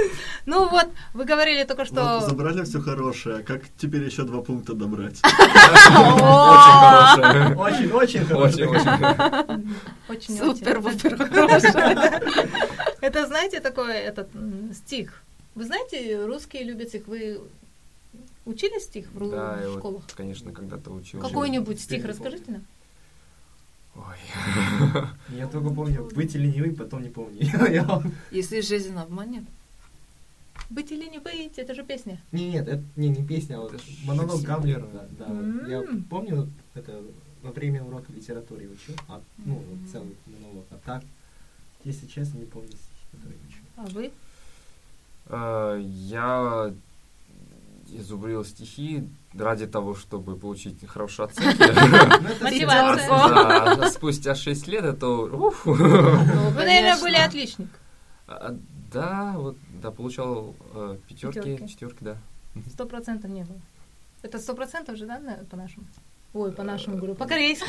[0.46, 2.20] Ну вот, вы Вы говорили только Вот что...
[2.20, 5.20] забрали все хорошее, как теперь еще два пункта добрать?
[5.24, 7.56] Очень хорошая.
[7.56, 8.70] Очень, очень хорошо.
[8.70, 9.74] очень.
[10.08, 12.22] Очень, Супер, супер хорошая.
[13.00, 14.28] Это, знаете, такой этот
[14.74, 15.22] стих.
[15.54, 17.06] Вы знаете, русские любят стих.
[17.08, 17.40] Вы
[18.44, 20.02] учили стих в, ру- Да, вот, школах?
[20.16, 21.20] конечно, когда-то учил.
[21.20, 22.64] Какой-нибудь стих расскажите нам.
[23.96, 25.02] Ой.
[25.30, 27.40] Я только помню, быть или не быть, потом не помню.
[28.30, 29.44] Если жизнь обманет.
[30.70, 32.20] Быть или не быть, это же песня.
[32.32, 34.88] Не, нет, это не, не песня, а вот монолог Гамлера.
[35.18, 35.68] Да, М.
[35.68, 37.00] Я помню, это
[37.42, 40.64] во время урока литературы учил, а, ну, вот целый монолог.
[40.70, 41.02] А так,
[41.84, 43.62] если честно, не помню стихи, которые учил.
[43.76, 44.10] А вы?
[45.26, 46.72] А, Я
[47.88, 51.56] изубрил стихи ради того, чтобы получить хорошие оценки.
[51.60, 53.90] Ну, это Мотивация.
[53.90, 55.06] Спустя 6 лет это...
[55.06, 55.64] уф.
[55.66, 57.68] Ну, Вы, наверное, были отличник.
[58.96, 60.54] Да, вот, да, получал
[61.08, 61.68] пятерки, Пятерки.
[61.68, 62.16] четверки, да.
[62.70, 63.60] Сто процентов не было.
[64.22, 65.86] Это сто процентов же, да, на- по-нашему?
[66.32, 67.66] Ой, по-нашему говорю, по-корейски.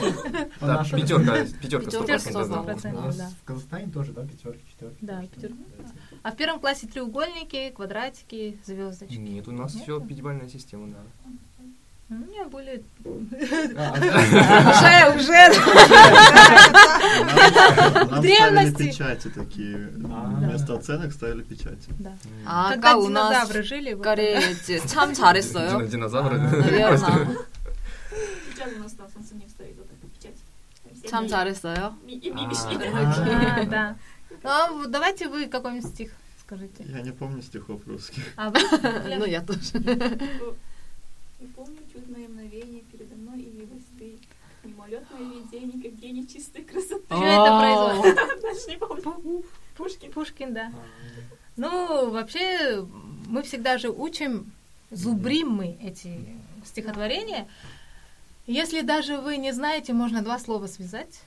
[0.59, 2.89] Да, пятерка, пятерка, сто процентов, да.
[2.89, 2.97] 100%.
[2.97, 3.29] У нас да.
[3.29, 4.97] в Казахстане тоже, да, пятерки, четверки.
[5.01, 5.55] Да, пятерки.
[6.23, 9.15] А в первом классе треугольники, квадратики, звездочки.
[9.15, 11.31] Нет, у нас все пятибалльная система, да.
[12.10, 12.82] У меня были...
[13.76, 13.94] А,
[14.68, 15.48] Уже, уже!
[17.94, 18.82] Нам ставили древности.
[18.90, 19.88] печати такие.
[20.12, 20.26] А.
[20.40, 21.88] Вместо оценок ставили печати.
[21.98, 22.12] Да.
[22.46, 25.70] А Когда как у нас динозавры жили, в вот Корее эти 참 잘했어요.
[25.70, 26.38] Дина- Динозавры.
[26.38, 26.98] Наверное.
[28.52, 30.36] Сейчас у нас на Самсунге стоит вот эта печать.
[30.84, 31.94] Там все 참 ми- 잘했어요.
[32.04, 32.76] ми- И мимишки.
[32.76, 33.96] А, да.
[34.44, 36.10] А, вот давайте вы какой-нибудь стих
[36.44, 36.84] скажите.
[36.86, 38.22] Я не помню стихов русских.
[38.36, 38.58] А вы?
[39.18, 39.60] Ну, я тоже.
[41.39, 44.17] Не помню чудное мгновение передо мной явилась ты.
[44.63, 47.05] Мимолетное видение, как гений чистой красоты.
[47.05, 48.15] Что это производит?
[48.41, 49.43] Дальше не помню.
[49.75, 50.11] Пушкин.
[50.11, 50.73] Пушкин, да.
[51.55, 52.85] Ну, вообще,
[53.27, 54.51] мы всегда же учим,
[54.89, 56.25] зубрим мы эти
[56.65, 57.47] стихотворения.
[58.47, 61.21] Если даже вы не знаете, можно два слова связать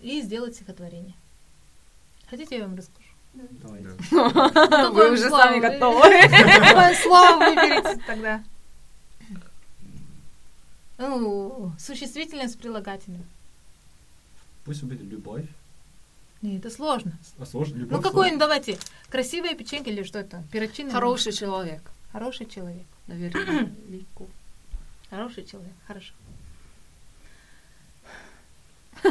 [0.00, 1.14] и сделать стихотворение.
[2.30, 3.07] Хотите, я вам расскажу?
[3.62, 3.82] Давай.
[3.82, 4.90] Да.
[4.90, 6.02] Вы уже сами вы- готовы.
[6.28, 8.42] Какое слово выберите тогда?
[10.98, 13.24] Ну, существительное с прилагательным.
[14.64, 15.44] Пусть будет любовь.
[16.42, 17.12] Не, это сложно.
[17.38, 17.92] А сложно любовь.
[17.96, 20.42] Ну, какой-нибудь, давайте, красивые печеньки или что это?
[20.52, 20.90] Перочинный?
[20.92, 21.80] Хороший человек.
[22.12, 22.86] Хороший человек.
[23.06, 24.26] Наверное, легко.
[25.10, 26.12] Хороший человек, хорошо.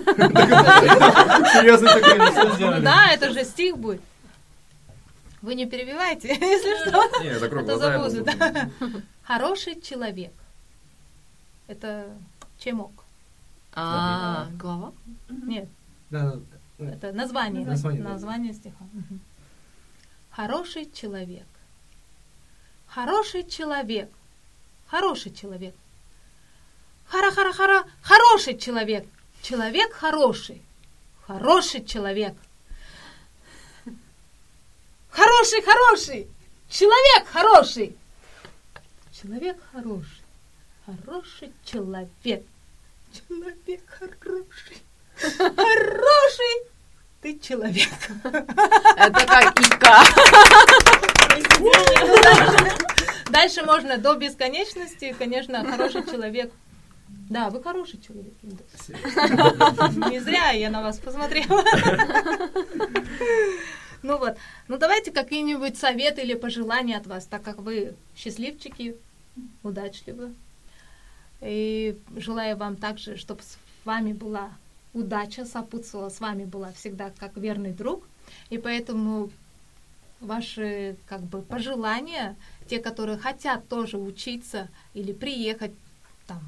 [1.54, 2.84] Серьезно такое Ну сделали.
[2.84, 4.02] да, это же стих будет.
[5.48, 7.24] Вы не перебивайте, если что.
[7.24, 8.70] Не, закрой А то глаза.
[9.24, 10.34] Хороший человек.
[11.68, 12.10] Это
[12.60, 12.92] чемок.
[13.72, 14.92] А, глава?
[15.30, 15.70] Нет,
[16.10, 16.36] Да,
[16.80, 17.66] это название.
[17.66, 18.84] Название, стиха.
[20.32, 21.48] Хороший человек.
[22.88, 24.10] Хороший человек.
[24.88, 25.76] Хороший человек.
[27.06, 27.86] Хара-хара-хара.
[28.02, 29.08] Хороший человек.
[29.42, 30.62] Человек хороший.
[31.26, 32.36] Хороший человек.
[35.18, 36.28] Хороший, хороший.
[36.70, 37.98] Человек хороший.
[39.12, 40.24] Человек хороший.
[40.86, 42.44] Хороший человек.
[43.12, 44.78] Человек хороший.
[45.56, 46.68] Хороший
[47.22, 47.90] ты человек.
[48.96, 50.04] Это как ика.
[53.32, 56.54] Дальше можно до бесконечности, конечно, хороший человек.
[57.08, 58.34] Да, вы хороший человек.
[60.12, 61.64] Не зря я на вас посмотрела.
[64.04, 68.96] Ну вот, ну давайте какие-нибудь советы или пожелания от вас, так как вы счастливчики,
[69.64, 70.34] удачливы.
[71.42, 74.52] И желаю вам также, чтобы с вами была
[74.94, 78.08] удача, сопутствовала, с вами была всегда как верный друг.
[78.50, 79.30] И поэтому
[80.20, 82.36] ваши как бы пожелания,
[82.68, 85.72] те, которые хотят тоже учиться или приехать
[86.26, 86.42] там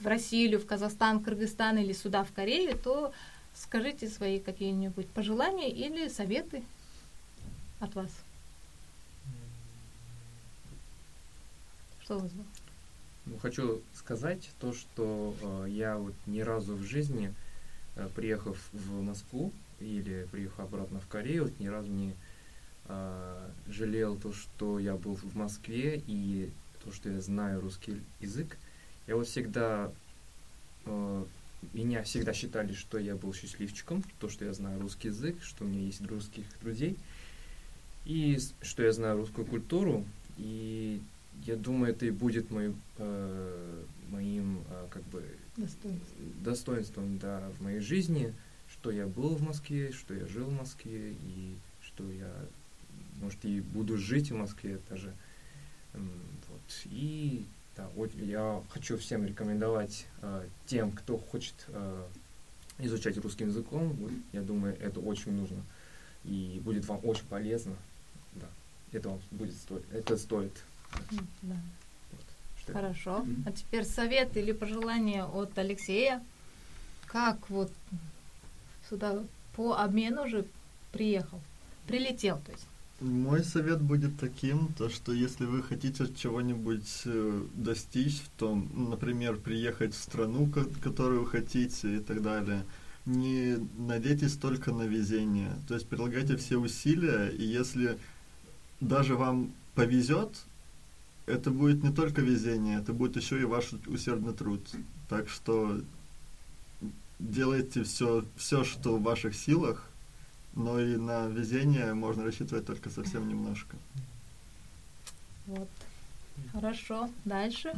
[0.00, 3.12] в Россию или в Казахстан, Кыргызстан или сюда, в Корею, то
[3.54, 6.62] скажите свои какие-нибудь пожелания или советы
[7.82, 8.10] от вас.
[12.02, 12.30] Что было?
[13.26, 17.32] Ну, хочу сказать то, что э, я вот ни разу в жизни,
[17.94, 22.14] э, приехав в Москву или приехав обратно в Корею, вот ни разу не
[22.86, 26.50] э, жалел то, что я был в Москве и
[26.84, 28.58] то, что я знаю русский язык.
[29.06, 29.92] Я вот всегда,
[30.84, 31.24] э,
[31.72, 35.68] меня всегда считали, что я был счастливчиком, то, что я знаю русский язык, что у
[35.68, 36.98] меня есть русских друзей,
[38.04, 40.04] и что я знаю русскую культуру,
[40.38, 41.00] и
[41.44, 45.24] я думаю, это и будет моим, э, моим э, как бы
[45.56, 46.16] Достоинство.
[46.44, 48.32] достоинством да, в моей жизни,
[48.70, 52.30] что я был в Москве, что я жил в Москве и что я
[53.20, 55.12] может, и буду жить в Москве даже.
[55.92, 56.86] Вот.
[56.86, 57.44] И
[57.76, 62.06] да, вот я хочу всем рекомендовать э, тем, кто хочет э,
[62.78, 63.90] изучать русским языком.
[64.00, 65.62] Вот, я думаю, это очень нужно.
[66.24, 67.74] И будет вам очень полезно.
[68.34, 68.46] Да.
[68.92, 69.84] Это вам будет стоить.
[69.92, 70.52] Это стоит.
[71.42, 71.56] Да.
[72.12, 72.74] Вот.
[72.74, 73.18] Хорошо.
[73.18, 73.44] Мгм.
[73.46, 76.22] А теперь совет или пожелание от Алексея.
[77.06, 77.70] Как вот
[78.88, 79.22] сюда
[79.56, 80.44] по обмену же
[80.92, 81.40] приехал?
[81.86, 82.66] Прилетел, то есть.
[83.00, 88.90] Мой совет будет таким, то что если вы хотите чего-нибудь э, достичь в том, ну,
[88.90, 92.64] например, приехать в страну, ко- которую вы хотите и так далее,
[93.04, 95.50] не надейтесь только на везение.
[95.66, 97.98] То есть прилагайте все усилия, и если
[98.82, 100.44] даже вам повезет,
[101.26, 104.60] это будет не только везение, это будет еще и ваш усердный труд.
[105.08, 105.80] Так что
[107.18, 109.88] делайте все, все, что в ваших силах,
[110.54, 113.76] но и на везение можно рассчитывать только совсем немножко.
[115.46, 115.68] Вот.
[116.52, 117.08] Хорошо.
[117.24, 117.72] Дальше.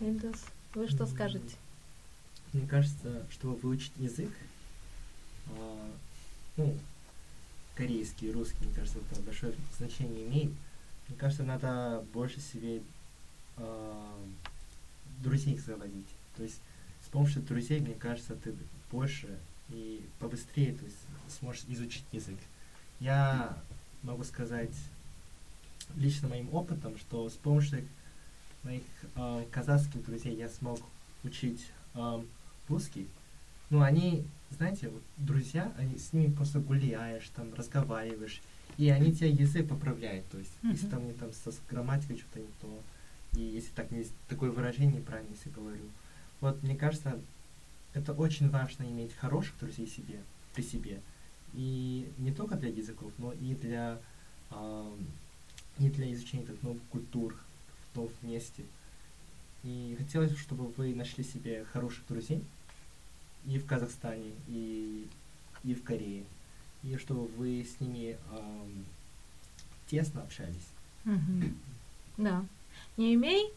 [0.00, 1.56] Ильдус, вы что скажете?
[2.52, 4.30] Мне кажется, чтобы выучить язык,
[5.48, 5.90] а,
[6.56, 6.76] ну,
[7.74, 10.52] корейский, русский, мне кажется, это большое значение имеет.
[11.08, 12.82] Мне кажется, надо больше себе
[13.56, 14.18] а,
[15.22, 16.08] друзей заводить.
[16.36, 16.60] То есть
[17.04, 18.54] с помощью друзей, мне кажется, ты
[18.90, 19.38] больше
[19.70, 20.96] и побыстрее то есть,
[21.38, 22.38] сможешь изучить язык.
[23.00, 23.56] Я
[24.02, 24.74] могу сказать
[25.96, 27.86] лично моим опытом, что с помощью
[28.62, 28.82] моих
[29.14, 30.80] а, казахских друзей я смог
[31.22, 32.26] учить ам,
[32.68, 33.06] русский.
[33.70, 38.42] Ну, они, знаете, вот друзья, они с ними просто гуляешь, там, разговариваешь,
[38.76, 40.26] и они тебе язык поправляют.
[40.28, 42.82] То есть, если там, не там со грамматикой что-то не то,
[43.36, 45.84] и если так не, такое выражение неправильно, если говорю.
[46.40, 47.18] Вот, мне кажется,
[47.94, 50.20] это очень важно иметь хороших друзей себе,
[50.54, 51.00] при себе.
[51.54, 53.98] И не только для языков, но и для,
[54.50, 54.96] ам,
[55.78, 57.34] и для изучения так, новых культур
[57.92, 58.64] в новом месте.
[59.62, 62.44] И хотелось, чтобы вы нашли себе хороших друзей
[63.46, 65.06] и в Казахстане, и,
[65.64, 66.24] и в Корее.
[66.82, 68.84] И чтобы вы с ними ам,
[69.86, 70.68] тесно общались.
[71.04, 71.56] Мгм.
[72.16, 72.44] Да.
[72.96, 73.50] Не имей?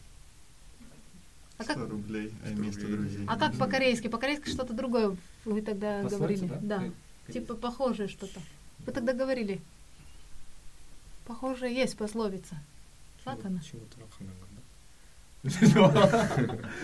[1.58, 2.96] А 100 как, рублей, а 100 вместо рублей.
[2.98, 3.26] друзей.
[3.28, 4.08] а как по-корейски?
[4.08, 6.66] По-корейски что-то другое вы тогда Пословица, говорили.
[6.66, 6.78] да?
[6.78, 7.32] Да.
[7.32, 8.40] Типа похожее что-то.
[8.84, 9.60] Вы тогда говорили.
[11.26, 12.58] Похоже, есть пословица.
[13.24, 13.60] Как она?
[15.42, 16.28] Да?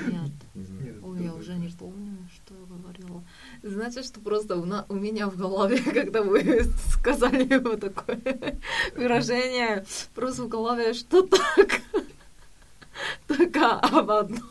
[0.06, 0.32] Нет.
[0.54, 0.84] Не знаю.
[0.84, 3.24] Нет, Ой, я уже не помню, что я говорила.
[3.62, 8.60] Значит, что просто у меня в голове, когда вы сказали вот такое
[8.96, 11.80] выражение, просто в голове что так,
[13.26, 14.50] только об одном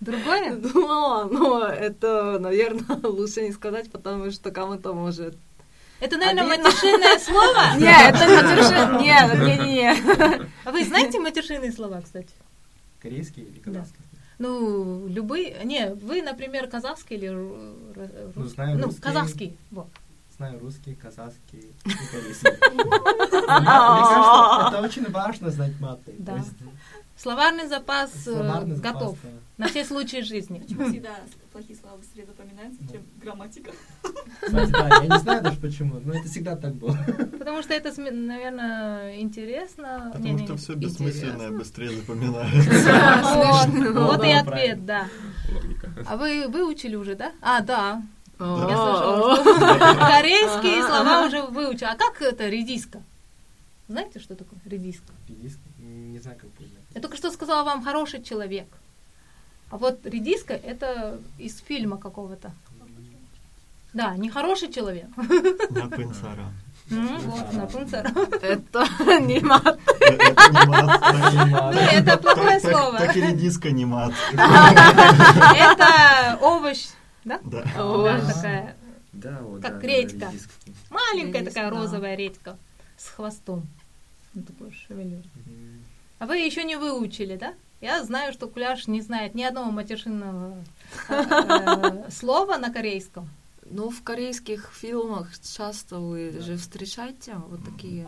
[0.00, 0.54] Другое?
[0.56, 5.36] думала, но это, наверное, лучше не сказать, потому что кому-то может...
[6.00, 6.68] Это, наверное, Обидно.
[6.68, 7.78] матершинное слово?
[7.78, 8.98] Нет, это матершин...
[9.00, 10.46] Нет, не, не, не.
[10.64, 12.28] А вы знаете матершинные слова, кстати?
[13.04, 14.00] Корейский или казахский?
[14.38, 15.62] Ну, любые...
[15.64, 17.28] Не, вы, например, казахский или...
[17.28, 19.02] ру- ру- Ну, знаю ну, русский.
[19.02, 19.56] казахский.
[19.70, 19.88] Вот.
[20.38, 22.50] Знаю русский, казахский и корейский.
[22.50, 22.90] Мне
[23.66, 26.14] кажется, это очень важно знать маты.
[27.16, 29.28] Словарный запас э, словарный запас, готов да.
[29.64, 30.58] на все случаи жизни.
[30.58, 31.10] Почему всегда
[31.52, 32.92] плохие слова быстрее запоминаются, Ну.
[32.92, 33.70] чем грамматика?
[34.40, 36.98] Кстати, да, я не знаю даже почему, но это всегда так было.
[37.38, 40.10] Потому что это, наверное, интересно.
[40.12, 40.46] Потому Не-не-не.
[40.46, 41.58] что все бессмысленное Интересно.
[41.58, 43.94] быстрее запоминается.
[43.94, 45.06] Вот, и ответ, да.
[46.06, 47.32] А вы выучили уже, да?
[47.40, 48.02] А, да.
[48.40, 49.36] Я слышала,
[50.10, 51.84] корейские слова уже выучили.
[51.84, 53.00] А как это редиска?
[53.86, 55.12] Знаете, что такое редиска?
[55.28, 55.60] Редиска?
[55.78, 56.50] Не знаю, как.
[56.94, 58.66] Я только что сказала вам хороший человек.
[59.70, 62.52] А вот редиска это из фильма какого-то.
[63.92, 65.06] Да, не хороший человек.
[65.16, 66.52] На пенсара.
[66.90, 68.04] М, Вот, Рапунцель.
[68.42, 68.86] Это
[69.20, 69.78] не мат.
[70.00, 71.00] Это не мат.
[71.74, 72.98] Ну, это плохое слово.
[72.98, 74.12] Так и редиска не мат.
[74.32, 76.88] Это овощ,
[77.24, 77.40] да?
[77.44, 77.64] Да.
[77.82, 78.22] Овощ.
[78.34, 78.76] такая
[79.12, 80.32] Да, вот, Как да, редька.
[80.90, 81.76] маленькая такая да.
[81.76, 82.56] розовая редька
[82.98, 83.66] с хвостом.
[84.34, 85.22] Ну, такой шевелюр.
[86.18, 87.54] А вы еще не выучили, да?
[87.80, 90.56] Я знаю, что Куляш не знает ни одного матершинного
[91.08, 93.28] э, слова на корейском.
[93.70, 96.40] Ну, в корейских фильмах часто вы Да.
[96.42, 98.06] же встречаете вот такие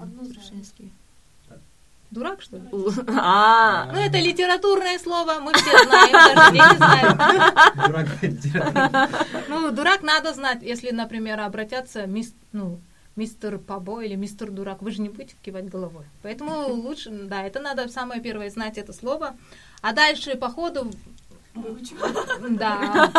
[0.50, 0.90] женские.
[2.12, 2.62] Дурак, что ли?
[3.18, 7.76] А, Ну, это литературное слово, мы все знаем, даже дети знают.
[7.86, 9.46] Дурак.
[9.48, 12.09] Ну, дурак надо знать, если, например, обратятся
[12.52, 12.78] ну,
[13.16, 16.04] мистер Пабо или мистер Дурак, вы же не будете кивать головой.
[16.22, 19.36] Поэтому лучше, да, это надо самое первое знать это слово.
[19.82, 20.90] А дальше по ходу.
[22.50, 23.10] Да.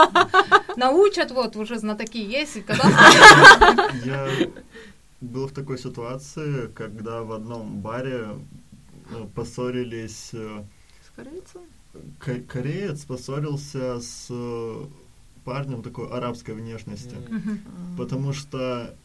[0.76, 2.58] Научат, вот, уже знатоки есть.
[2.58, 2.64] и.
[4.06, 4.28] Я
[5.22, 8.28] был в такой ситуации, когда в одном баре
[9.12, 10.64] э, поссорились э,
[11.08, 11.62] С корейцем?
[12.20, 14.86] ко- кореец поссорился с э,
[15.44, 17.16] парнем такой арабской внешности,
[17.98, 18.96] потому что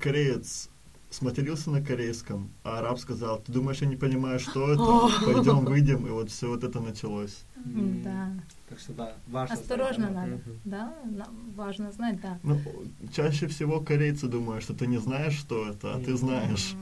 [0.00, 0.68] кореец
[1.10, 5.24] сматерился на корейском, а араб сказал, ты думаешь, я не понимаю, что это?
[5.24, 7.44] Пойдем, выйдем, и вот все вот это началось.
[7.64, 8.32] Да.
[8.68, 9.54] Так что да, важно.
[9.54, 10.12] знать, Осторожно да.
[10.12, 10.40] надо.
[10.64, 10.94] Да,
[11.54, 12.38] важно знать, да.
[12.42, 12.60] Ну,
[13.14, 16.74] чаще всего корейцы думают, что ты не знаешь, что это, а ты знаешь.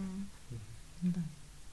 [1.02, 1.20] Да.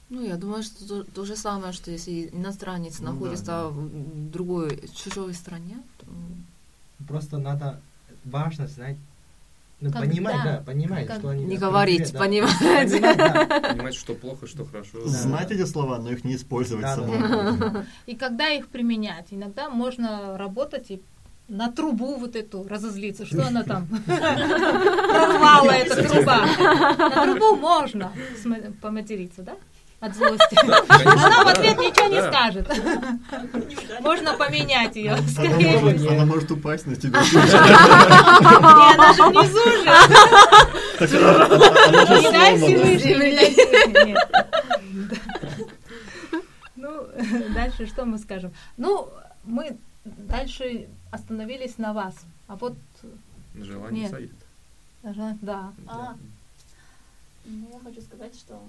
[0.09, 3.67] Ну, я думаю, что то, то же самое, что если иностранец Ну да, находится да.
[3.69, 6.05] в другой, чужой стране, то
[7.07, 7.79] Просто надо
[8.25, 8.97] важно знать,
[9.82, 10.07] ну, Когда?
[10.07, 11.43] понимать, да, понимать, Как- что они...
[11.43, 12.25] не говорить, тебя, да.
[12.25, 12.59] понимать.
[12.59, 13.73] Понимать, да.
[13.73, 15.01] Понимать, что плохо, что хорошо.
[15.03, 15.09] Да.
[15.09, 17.01] Знать эти слова, но их не использовать Да, да.
[17.03, 17.86] самому.
[18.05, 19.27] И когда их применять?
[19.32, 21.01] Иногда можно работать и
[21.47, 23.25] на трубу вот эту разозлиться.
[23.25, 23.88] Что она там?
[24.05, 26.45] Прорвала эта труба.
[26.97, 28.11] На трубу можно
[28.82, 29.55] поматериться, да?
[30.01, 30.57] От злости.
[30.65, 32.67] Она в ответ ничего не скажет.
[34.01, 35.11] Можно поменять ее.
[35.13, 36.11] Она Скорее может, всего.
[36.13, 37.21] она может упасть на тебя.
[37.21, 37.27] Не,
[38.95, 39.91] она же внизу же.
[42.19, 42.57] Не дай.
[42.97, 44.17] Всевышний.
[46.75, 47.05] Ну,
[47.53, 48.51] дальше что мы скажем?
[48.77, 49.07] Ну,
[49.43, 52.15] мы дальше остановились на вас.
[52.47, 52.73] А вот,
[53.55, 54.11] Желание Нет.
[54.11, 54.31] совет.
[55.41, 55.71] да.
[55.87, 56.15] А,
[57.45, 58.59] ну, я хочу сказать, что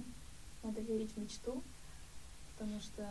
[0.63, 1.63] надо верить в мечту,
[2.53, 3.03] потому что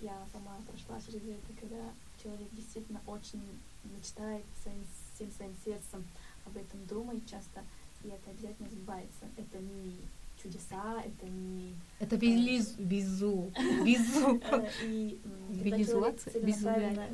[0.00, 1.82] я сама прошла через это, когда
[2.22, 3.42] человек действительно очень
[3.84, 4.84] мечтает своим,
[5.14, 6.04] всем своим сердцем
[6.46, 7.62] об этом думает часто,
[8.04, 9.26] и это обязательно сбывается.
[9.36, 9.96] Это не
[10.42, 11.74] чудеса, это не...
[11.98, 13.52] Это визу, визу,
[14.82, 15.18] И
[15.50, 17.08] Визуация, целенаправленно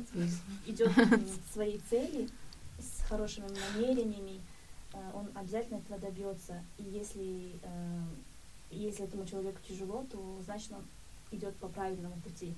[0.65, 2.29] идет к своей цели
[2.79, 4.39] с хорошими намерениями,
[4.93, 6.63] э, он обязательно этого добьется.
[6.77, 8.03] И если, э,
[8.71, 10.83] если этому человеку тяжело, то значит он
[11.31, 12.53] идет по правильному пути.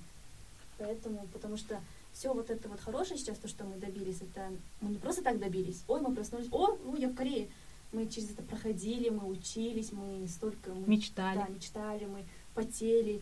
[0.78, 1.80] Поэтому, потому что
[2.12, 4.50] все вот это вот хорошее сейчас, то, что мы добились, это
[4.80, 5.84] мы не просто так добились.
[5.88, 7.48] Ой, мы проснулись, о, ну я в Корее.
[7.92, 10.72] Мы через это проходили, мы учились, мы столько...
[10.72, 11.38] Мы, Мечтали.
[11.38, 13.20] Да, мечтали, мы потели,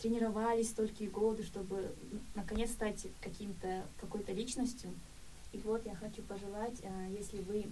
[0.00, 1.94] тренировались столькие годы, чтобы
[2.34, 4.90] наконец стать каким-то, какой-то личностью.
[5.52, 7.66] И вот я хочу пожелать, э, если вы,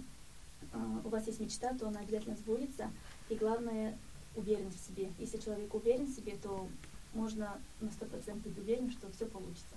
[0.73, 2.91] э, у вас есть мечта, то она обязательно сбудется.
[3.29, 3.99] И главное,
[4.37, 5.11] уверенность в себе.
[5.19, 6.69] Если человек уверен в себе, то
[7.15, 9.75] можно на сто процентов быть уверен, что все получится.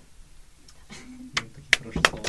[1.08, 2.24] Ну, такие хорошие слова.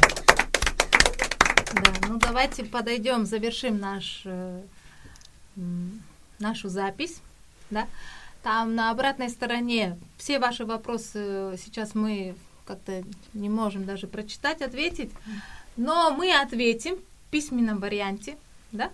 [1.74, 4.62] Да, ну давайте подойдем, завершим наш, э,
[6.40, 7.22] нашу запись.
[7.70, 7.88] Да?
[8.44, 13.04] Там на обратной стороне все ваши вопросы сейчас мы как-то
[13.34, 15.12] не можем даже прочитать, ответить.
[15.78, 18.38] Но мы ответим в письменном варианте.
[18.72, 18.92] Да?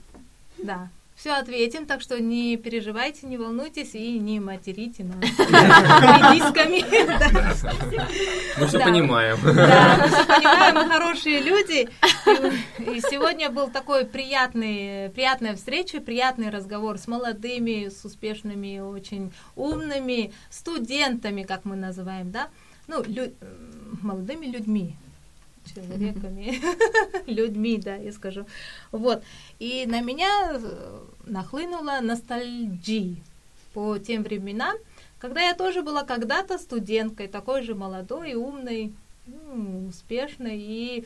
[0.58, 0.90] Да.
[1.18, 6.86] Все ответим, так что не переживайте, не волнуйтесь и не материте нас редисками.
[7.08, 7.56] Да.
[8.60, 9.36] Мы все понимаем.
[9.44, 11.90] Да, мы всё понимаем, мы хорошие люди.
[12.78, 20.34] И, сегодня был такой приятный, приятная встреча, приятный разговор с молодыми, с успешными, очень умными
[20.52, 22.50] студентами, как мы называем, да?
[22.86, 23.04] Ну,
[24.04, 24.96] молодыми людьми,
[25.74, 26.62] человеками,
[27.26, 28.46] людьми, да, я скажу.
[28.92, 29.24] Вот.
[29.60, 33.18] И на меня э, нахлынула ностальгия
[33.74, 34.76] по тем временам,
[35.20, 38.94] когда я тоже была когда-то студенткой, такой же молодой, умной,
[39.28, 40.58] м, успешной.
[40.58, 41.06] И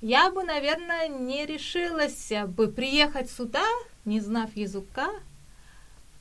[0.00, 3.64] я бы, наверное, не решилась бы приехать сюда,
[4.04, 5.10] не знав языка,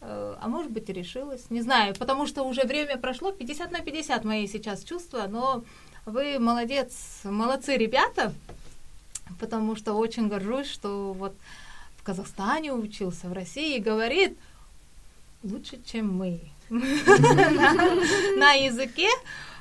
[0.02, 3.82] Э, а может быть и решилась, не знаю, потому что уже время прошло, 50 на
[3.82, 5.64] 50 мои сейчас чувства, но
[6.10, 8.34] вы молодец, молодцы ребята,
[9.40, 11.36] потому что очень горжусь, что вот
[11.98, 14.38] в Казахстане учился, в России, и говорит
[15.44, 16.40] лучше, чем мы
[16.70, 19.08] на языке,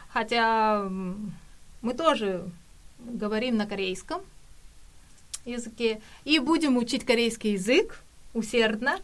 [0.09, 2.49] хотя мы тоже
[2.99, 4.23] говорим на корейском
[5.45, 8.03] языке и будем учить корейский язык
[8.35, 8.99] усердно.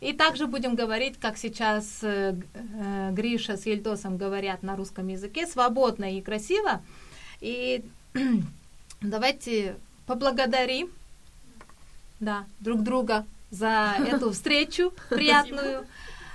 [0.00, 5.46] И также будем говорить, как сейчас э, э, Гриша с Ельдосом говорят на русском языке,
[5.46, 6.82] свободно и красиво.
[7.42, 7.84] И
[9.02, 9.76] давайте
[10.06, 10.90] поблагодарим
[12.18, 15.86] да, друг друга за эту встречу приятную,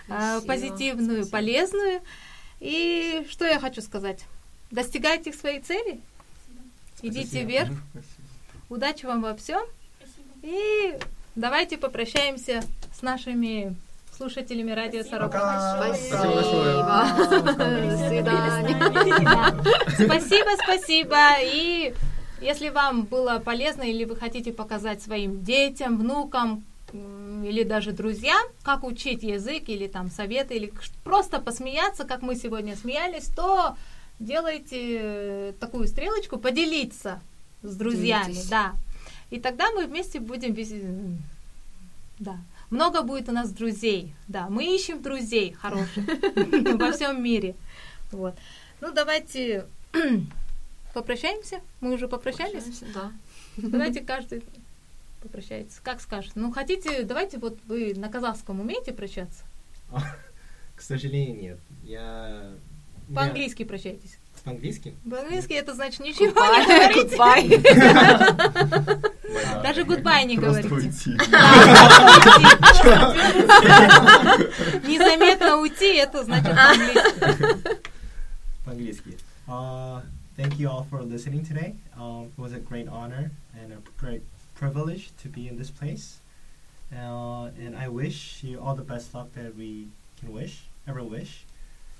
[0.10, 2.02] э, позитивную, полезную.
[2.60, 4.26] И что я хочу сказать?
[4.70, 6.00] Достигайте своей цели,
[7.02, 7.50] идите Спасибо.
[7.50, 7.70] вверх,
[8.70, 9.64] удачи вам во всем.
[10.44, 10.96] И
[11.36, 12.64] давайте попрощаемся
[12.98, 13.76] с нашими
[14.16, 15.76] слушателями радио Спасибо Сорока.
[15.78, 16.16] Спасибо
[18.08, 18.78] свидания.
[19.96, 21.18] Спасибо, спасибо.
[21.42, 21.94] И
[22.42, 28.84] если вам было полезно или вы хотите показать своим детям, внукам или даже друзьям, как
[28.84, 30.72] учить язык или там советы, или
[31.04, 33.76] просто посмеяться, как мы сегодня смеялись, то
[34.20, 37.20] делайте э, такую стрелочку, поделиться
[37.64, 38.48] с друзьями, Делитесь.
[38.48, 38.74] да.
[39.30, 40.54] И тогда мы вместе будем
[42.20, 42.38] да.
[42.70, 44.48] Много будет у нас друзей, да.
[44.50, 46.04] Мы ищем друзей хороших
[46.80, 47.56] во всем мире.
[48.12, 48.36] Вот.
[48.82, 49.66] Ну, давайте
[50.94, 51.62] попрощаемся.
[51.82, 52.82] Мы уже попрощались.
[52.94, 53.12] Да.
[53.58, 54.44] Давайте каждый
[55.22, 55.80] попрощается.
[55.84, 56.32] Как скажет.
[56.36, 59.44] Ну, хотите, давайте вот вы на казахском умеете прощаться?
[60.76, 61.58] К сожалению, нет.
[61.84, 62.52] Я...
[63.10, 64.18] я- По-английски прощайтесь.
[64.44, 64.94] По-английски?
[65.10, 67.16] По-английски это значит ничего не говорите.
[69.35, 69.63] Goodbye.
[69.63, 71.11] Даже гудбай не Просто говорите.
[71.11, 71.11] уйти.
[74.87, 77.81] Незаметно уйти, это значит по-английски.
[78.65, 79.19] По-английски.
[79.49, 80.03] Uh,
[80.37, 81.75] thank you all for listening today.
[81.97, 84.23] Um, it was a great honor and a great
[84.55, 86.21] privilege to be in this place.
[86.93, 89.89] Uh, and I wish you all the best luck that we
[90.19, 91.45] can wish, ever wish,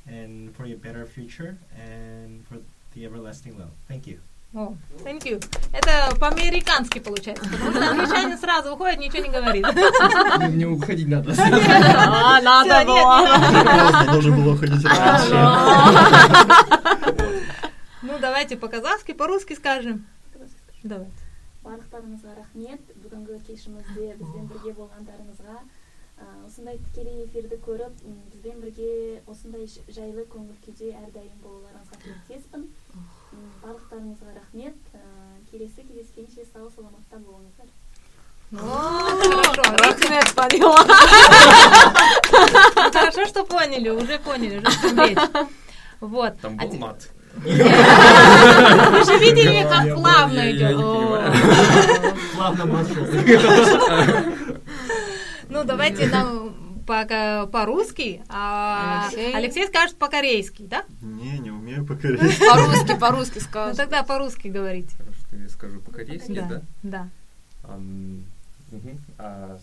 [0.07, 2.59] and for your better future and for
[2.95, 3.71] the everlasting love.
[3.89, 4.21] Thank you.
[4.55, 4.75] О,
[5.05, 5.41] thank you.
[5.73, 9.65] Это по-американски получается, потому что англичанин сразу уходит, ничего не говорит.
[10.57, 11.33] Не уходить надо.
[11.39, 13.21] А, надо Всё, нет, было.
[13.21, 13.25] не
[13.65, 13.91] надо.
[13.91, 15.35] Просто должен был уходить раньше.
[18.03, 20.07] Ну, давайте по-казахски, по-русски скажем.
[20.83, 21.07] Давай.
[21.61, 25.59] барлықтарыңызға рахмет бүгінгі кешімізде бізбен бірге болғандарыңызға
[26.21, 31.97] Ә, осындай тікелей эфирді көріп м, бізбен бірге осындай ж- жайлы көңіл күйде әрдайым болуларыңызға
[32.01, 32.84] тілектеспін М,
[33.66, 35.02] барлықтарыңызға рахмет Ә,
[35.50, 37.68] келесі кездескенше сау саламатта болыңыздар
[38.52, 39.64] хорошо.
[39.78, 40.84] Рахмет, поняла.
[42.94, 45.16] Хорошо, что поняли, уже поняли, уже.
[46.00, 46.40] Вот.
[46.42, 47.10] Там был мат.
[47.38, 50.78] Вы же видели, как плавно идет.
[52.36, 53.10] Плавно маршрут.
[55.48, 59.35] Ну, давайте нам пока по-русски, а Алексей?
[59.35, 60.85] Алексей скажет по-корейски, да?
[61.03, 62.21] Не, не умею покорить.
[62.39, 63.77] По-русски, по-русски Ну, скажи.
[63.77, 64.95] тогда по-русски говорите.
[64.99, 66.63] Хорошо, что я скажу по-корейски, Да, да?
[66.83, 67.09] да.
[67.65, 68.25] Ам,
[68.73, 68.99] мгм.
[69.19, 69.59] А,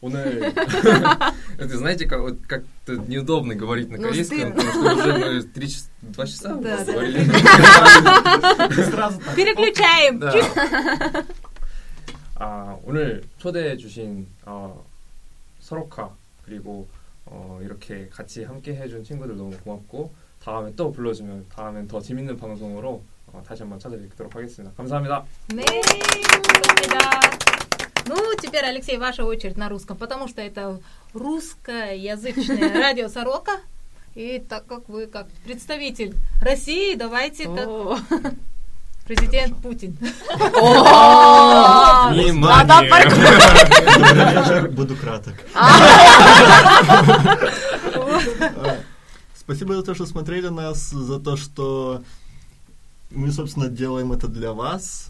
[0.01, 0.53] 오늘
[1.57, 4.55] это знаете, как вот как-то неудобно говорить на Ну, корейском, стыдно.
[4.55, 6.91] потому что уже мы три часа, два часа Да, да.
[6.91, 7.23] говорили.
[8.91, 9.35] Сразу так.
[9.35, 10.19] Переключаем.
[10.19, 11.25] 네.
[12.37, 14.83] 아, 오늘 초대해 주신 어,
[15.61, 16.09] 서로카
[16.50, 16.88] 그리고
[17.26, 23.04] 어, 이렇게 같이 함께 해준 친구들 너무 고맙고 다음에 또 불러주면 다음엔 더 재밌는 방송으로
[23.28, 24.74] 어, 다시 한번 찾아뵙도록 하겠습니다.
[24.76, 25.24] 감사합니다.
[25.54, 27.20] 네, 감사합니다.
[28.08, 30.80] Ну, теперь, Алексей, ваша очередь на русском, потому что это
[31.14, 33.60] русскоязычное радио «Сорока».
[34.16, 37.68] И так как вы как представитель России, давайте так
[39.10, 39.96] президент Путин.
[44.40, 45.34] Вечер, буду краток.
[48.40, 48.80] Э,
[49.34, 52.04] Спасибо за то, что смотрели нас, за то, что
[53.10, 55.08] мы, собственно, делаем это для вас.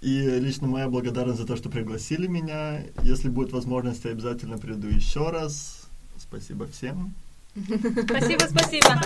[0.00, 2.80] И лично моя благодарность за то, что пригласили меня.
[3.02, 5.82] Если будет возможность, я обязательно приду еще раз.
[6.18, 7.12] Спасибо всем.
[7.54, 8.98] Спасибо, спасибо.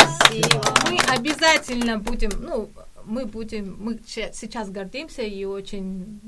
[0.89, 2.71] Мы обязательно будем, ну,
[3.07, 6.21] мы будем, мы сейчас гордимся и очень,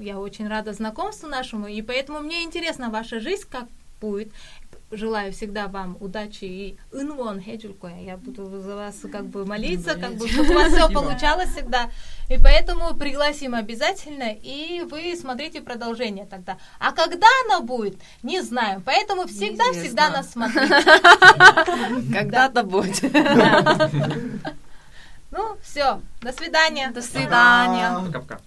[0.00, 3.68] я очень рада знакомству нашему, и поэтому мне интересна ваша жизнь, как
[4.00, 4.32] будет.
[4.90, 8.00] Желаю всегда вам удачи и инвон хеджулкоя.
[8.00, 11.90] Я буду за вас как бы молиться, как бы чтобы у вас все получалось всегда.
[12.30, 16.56] И поэтому пригласим обязательно, и вы смотрите продолжение тогда.
[16.78, 18.82] А когда оно будет, не знаем.
[18.82, 20.16] Поэтому всегда-всегда Неизвестно.
[20.16, 22.12] нас смотрите.
[22.18, 23.02] Когда-то будет.
[25.30, 26.00] Ну, все.
[26.20, 26.90] До свидания.
[26.90, 27.94] До свидания.
[28.06, 28.40] Пока-пока.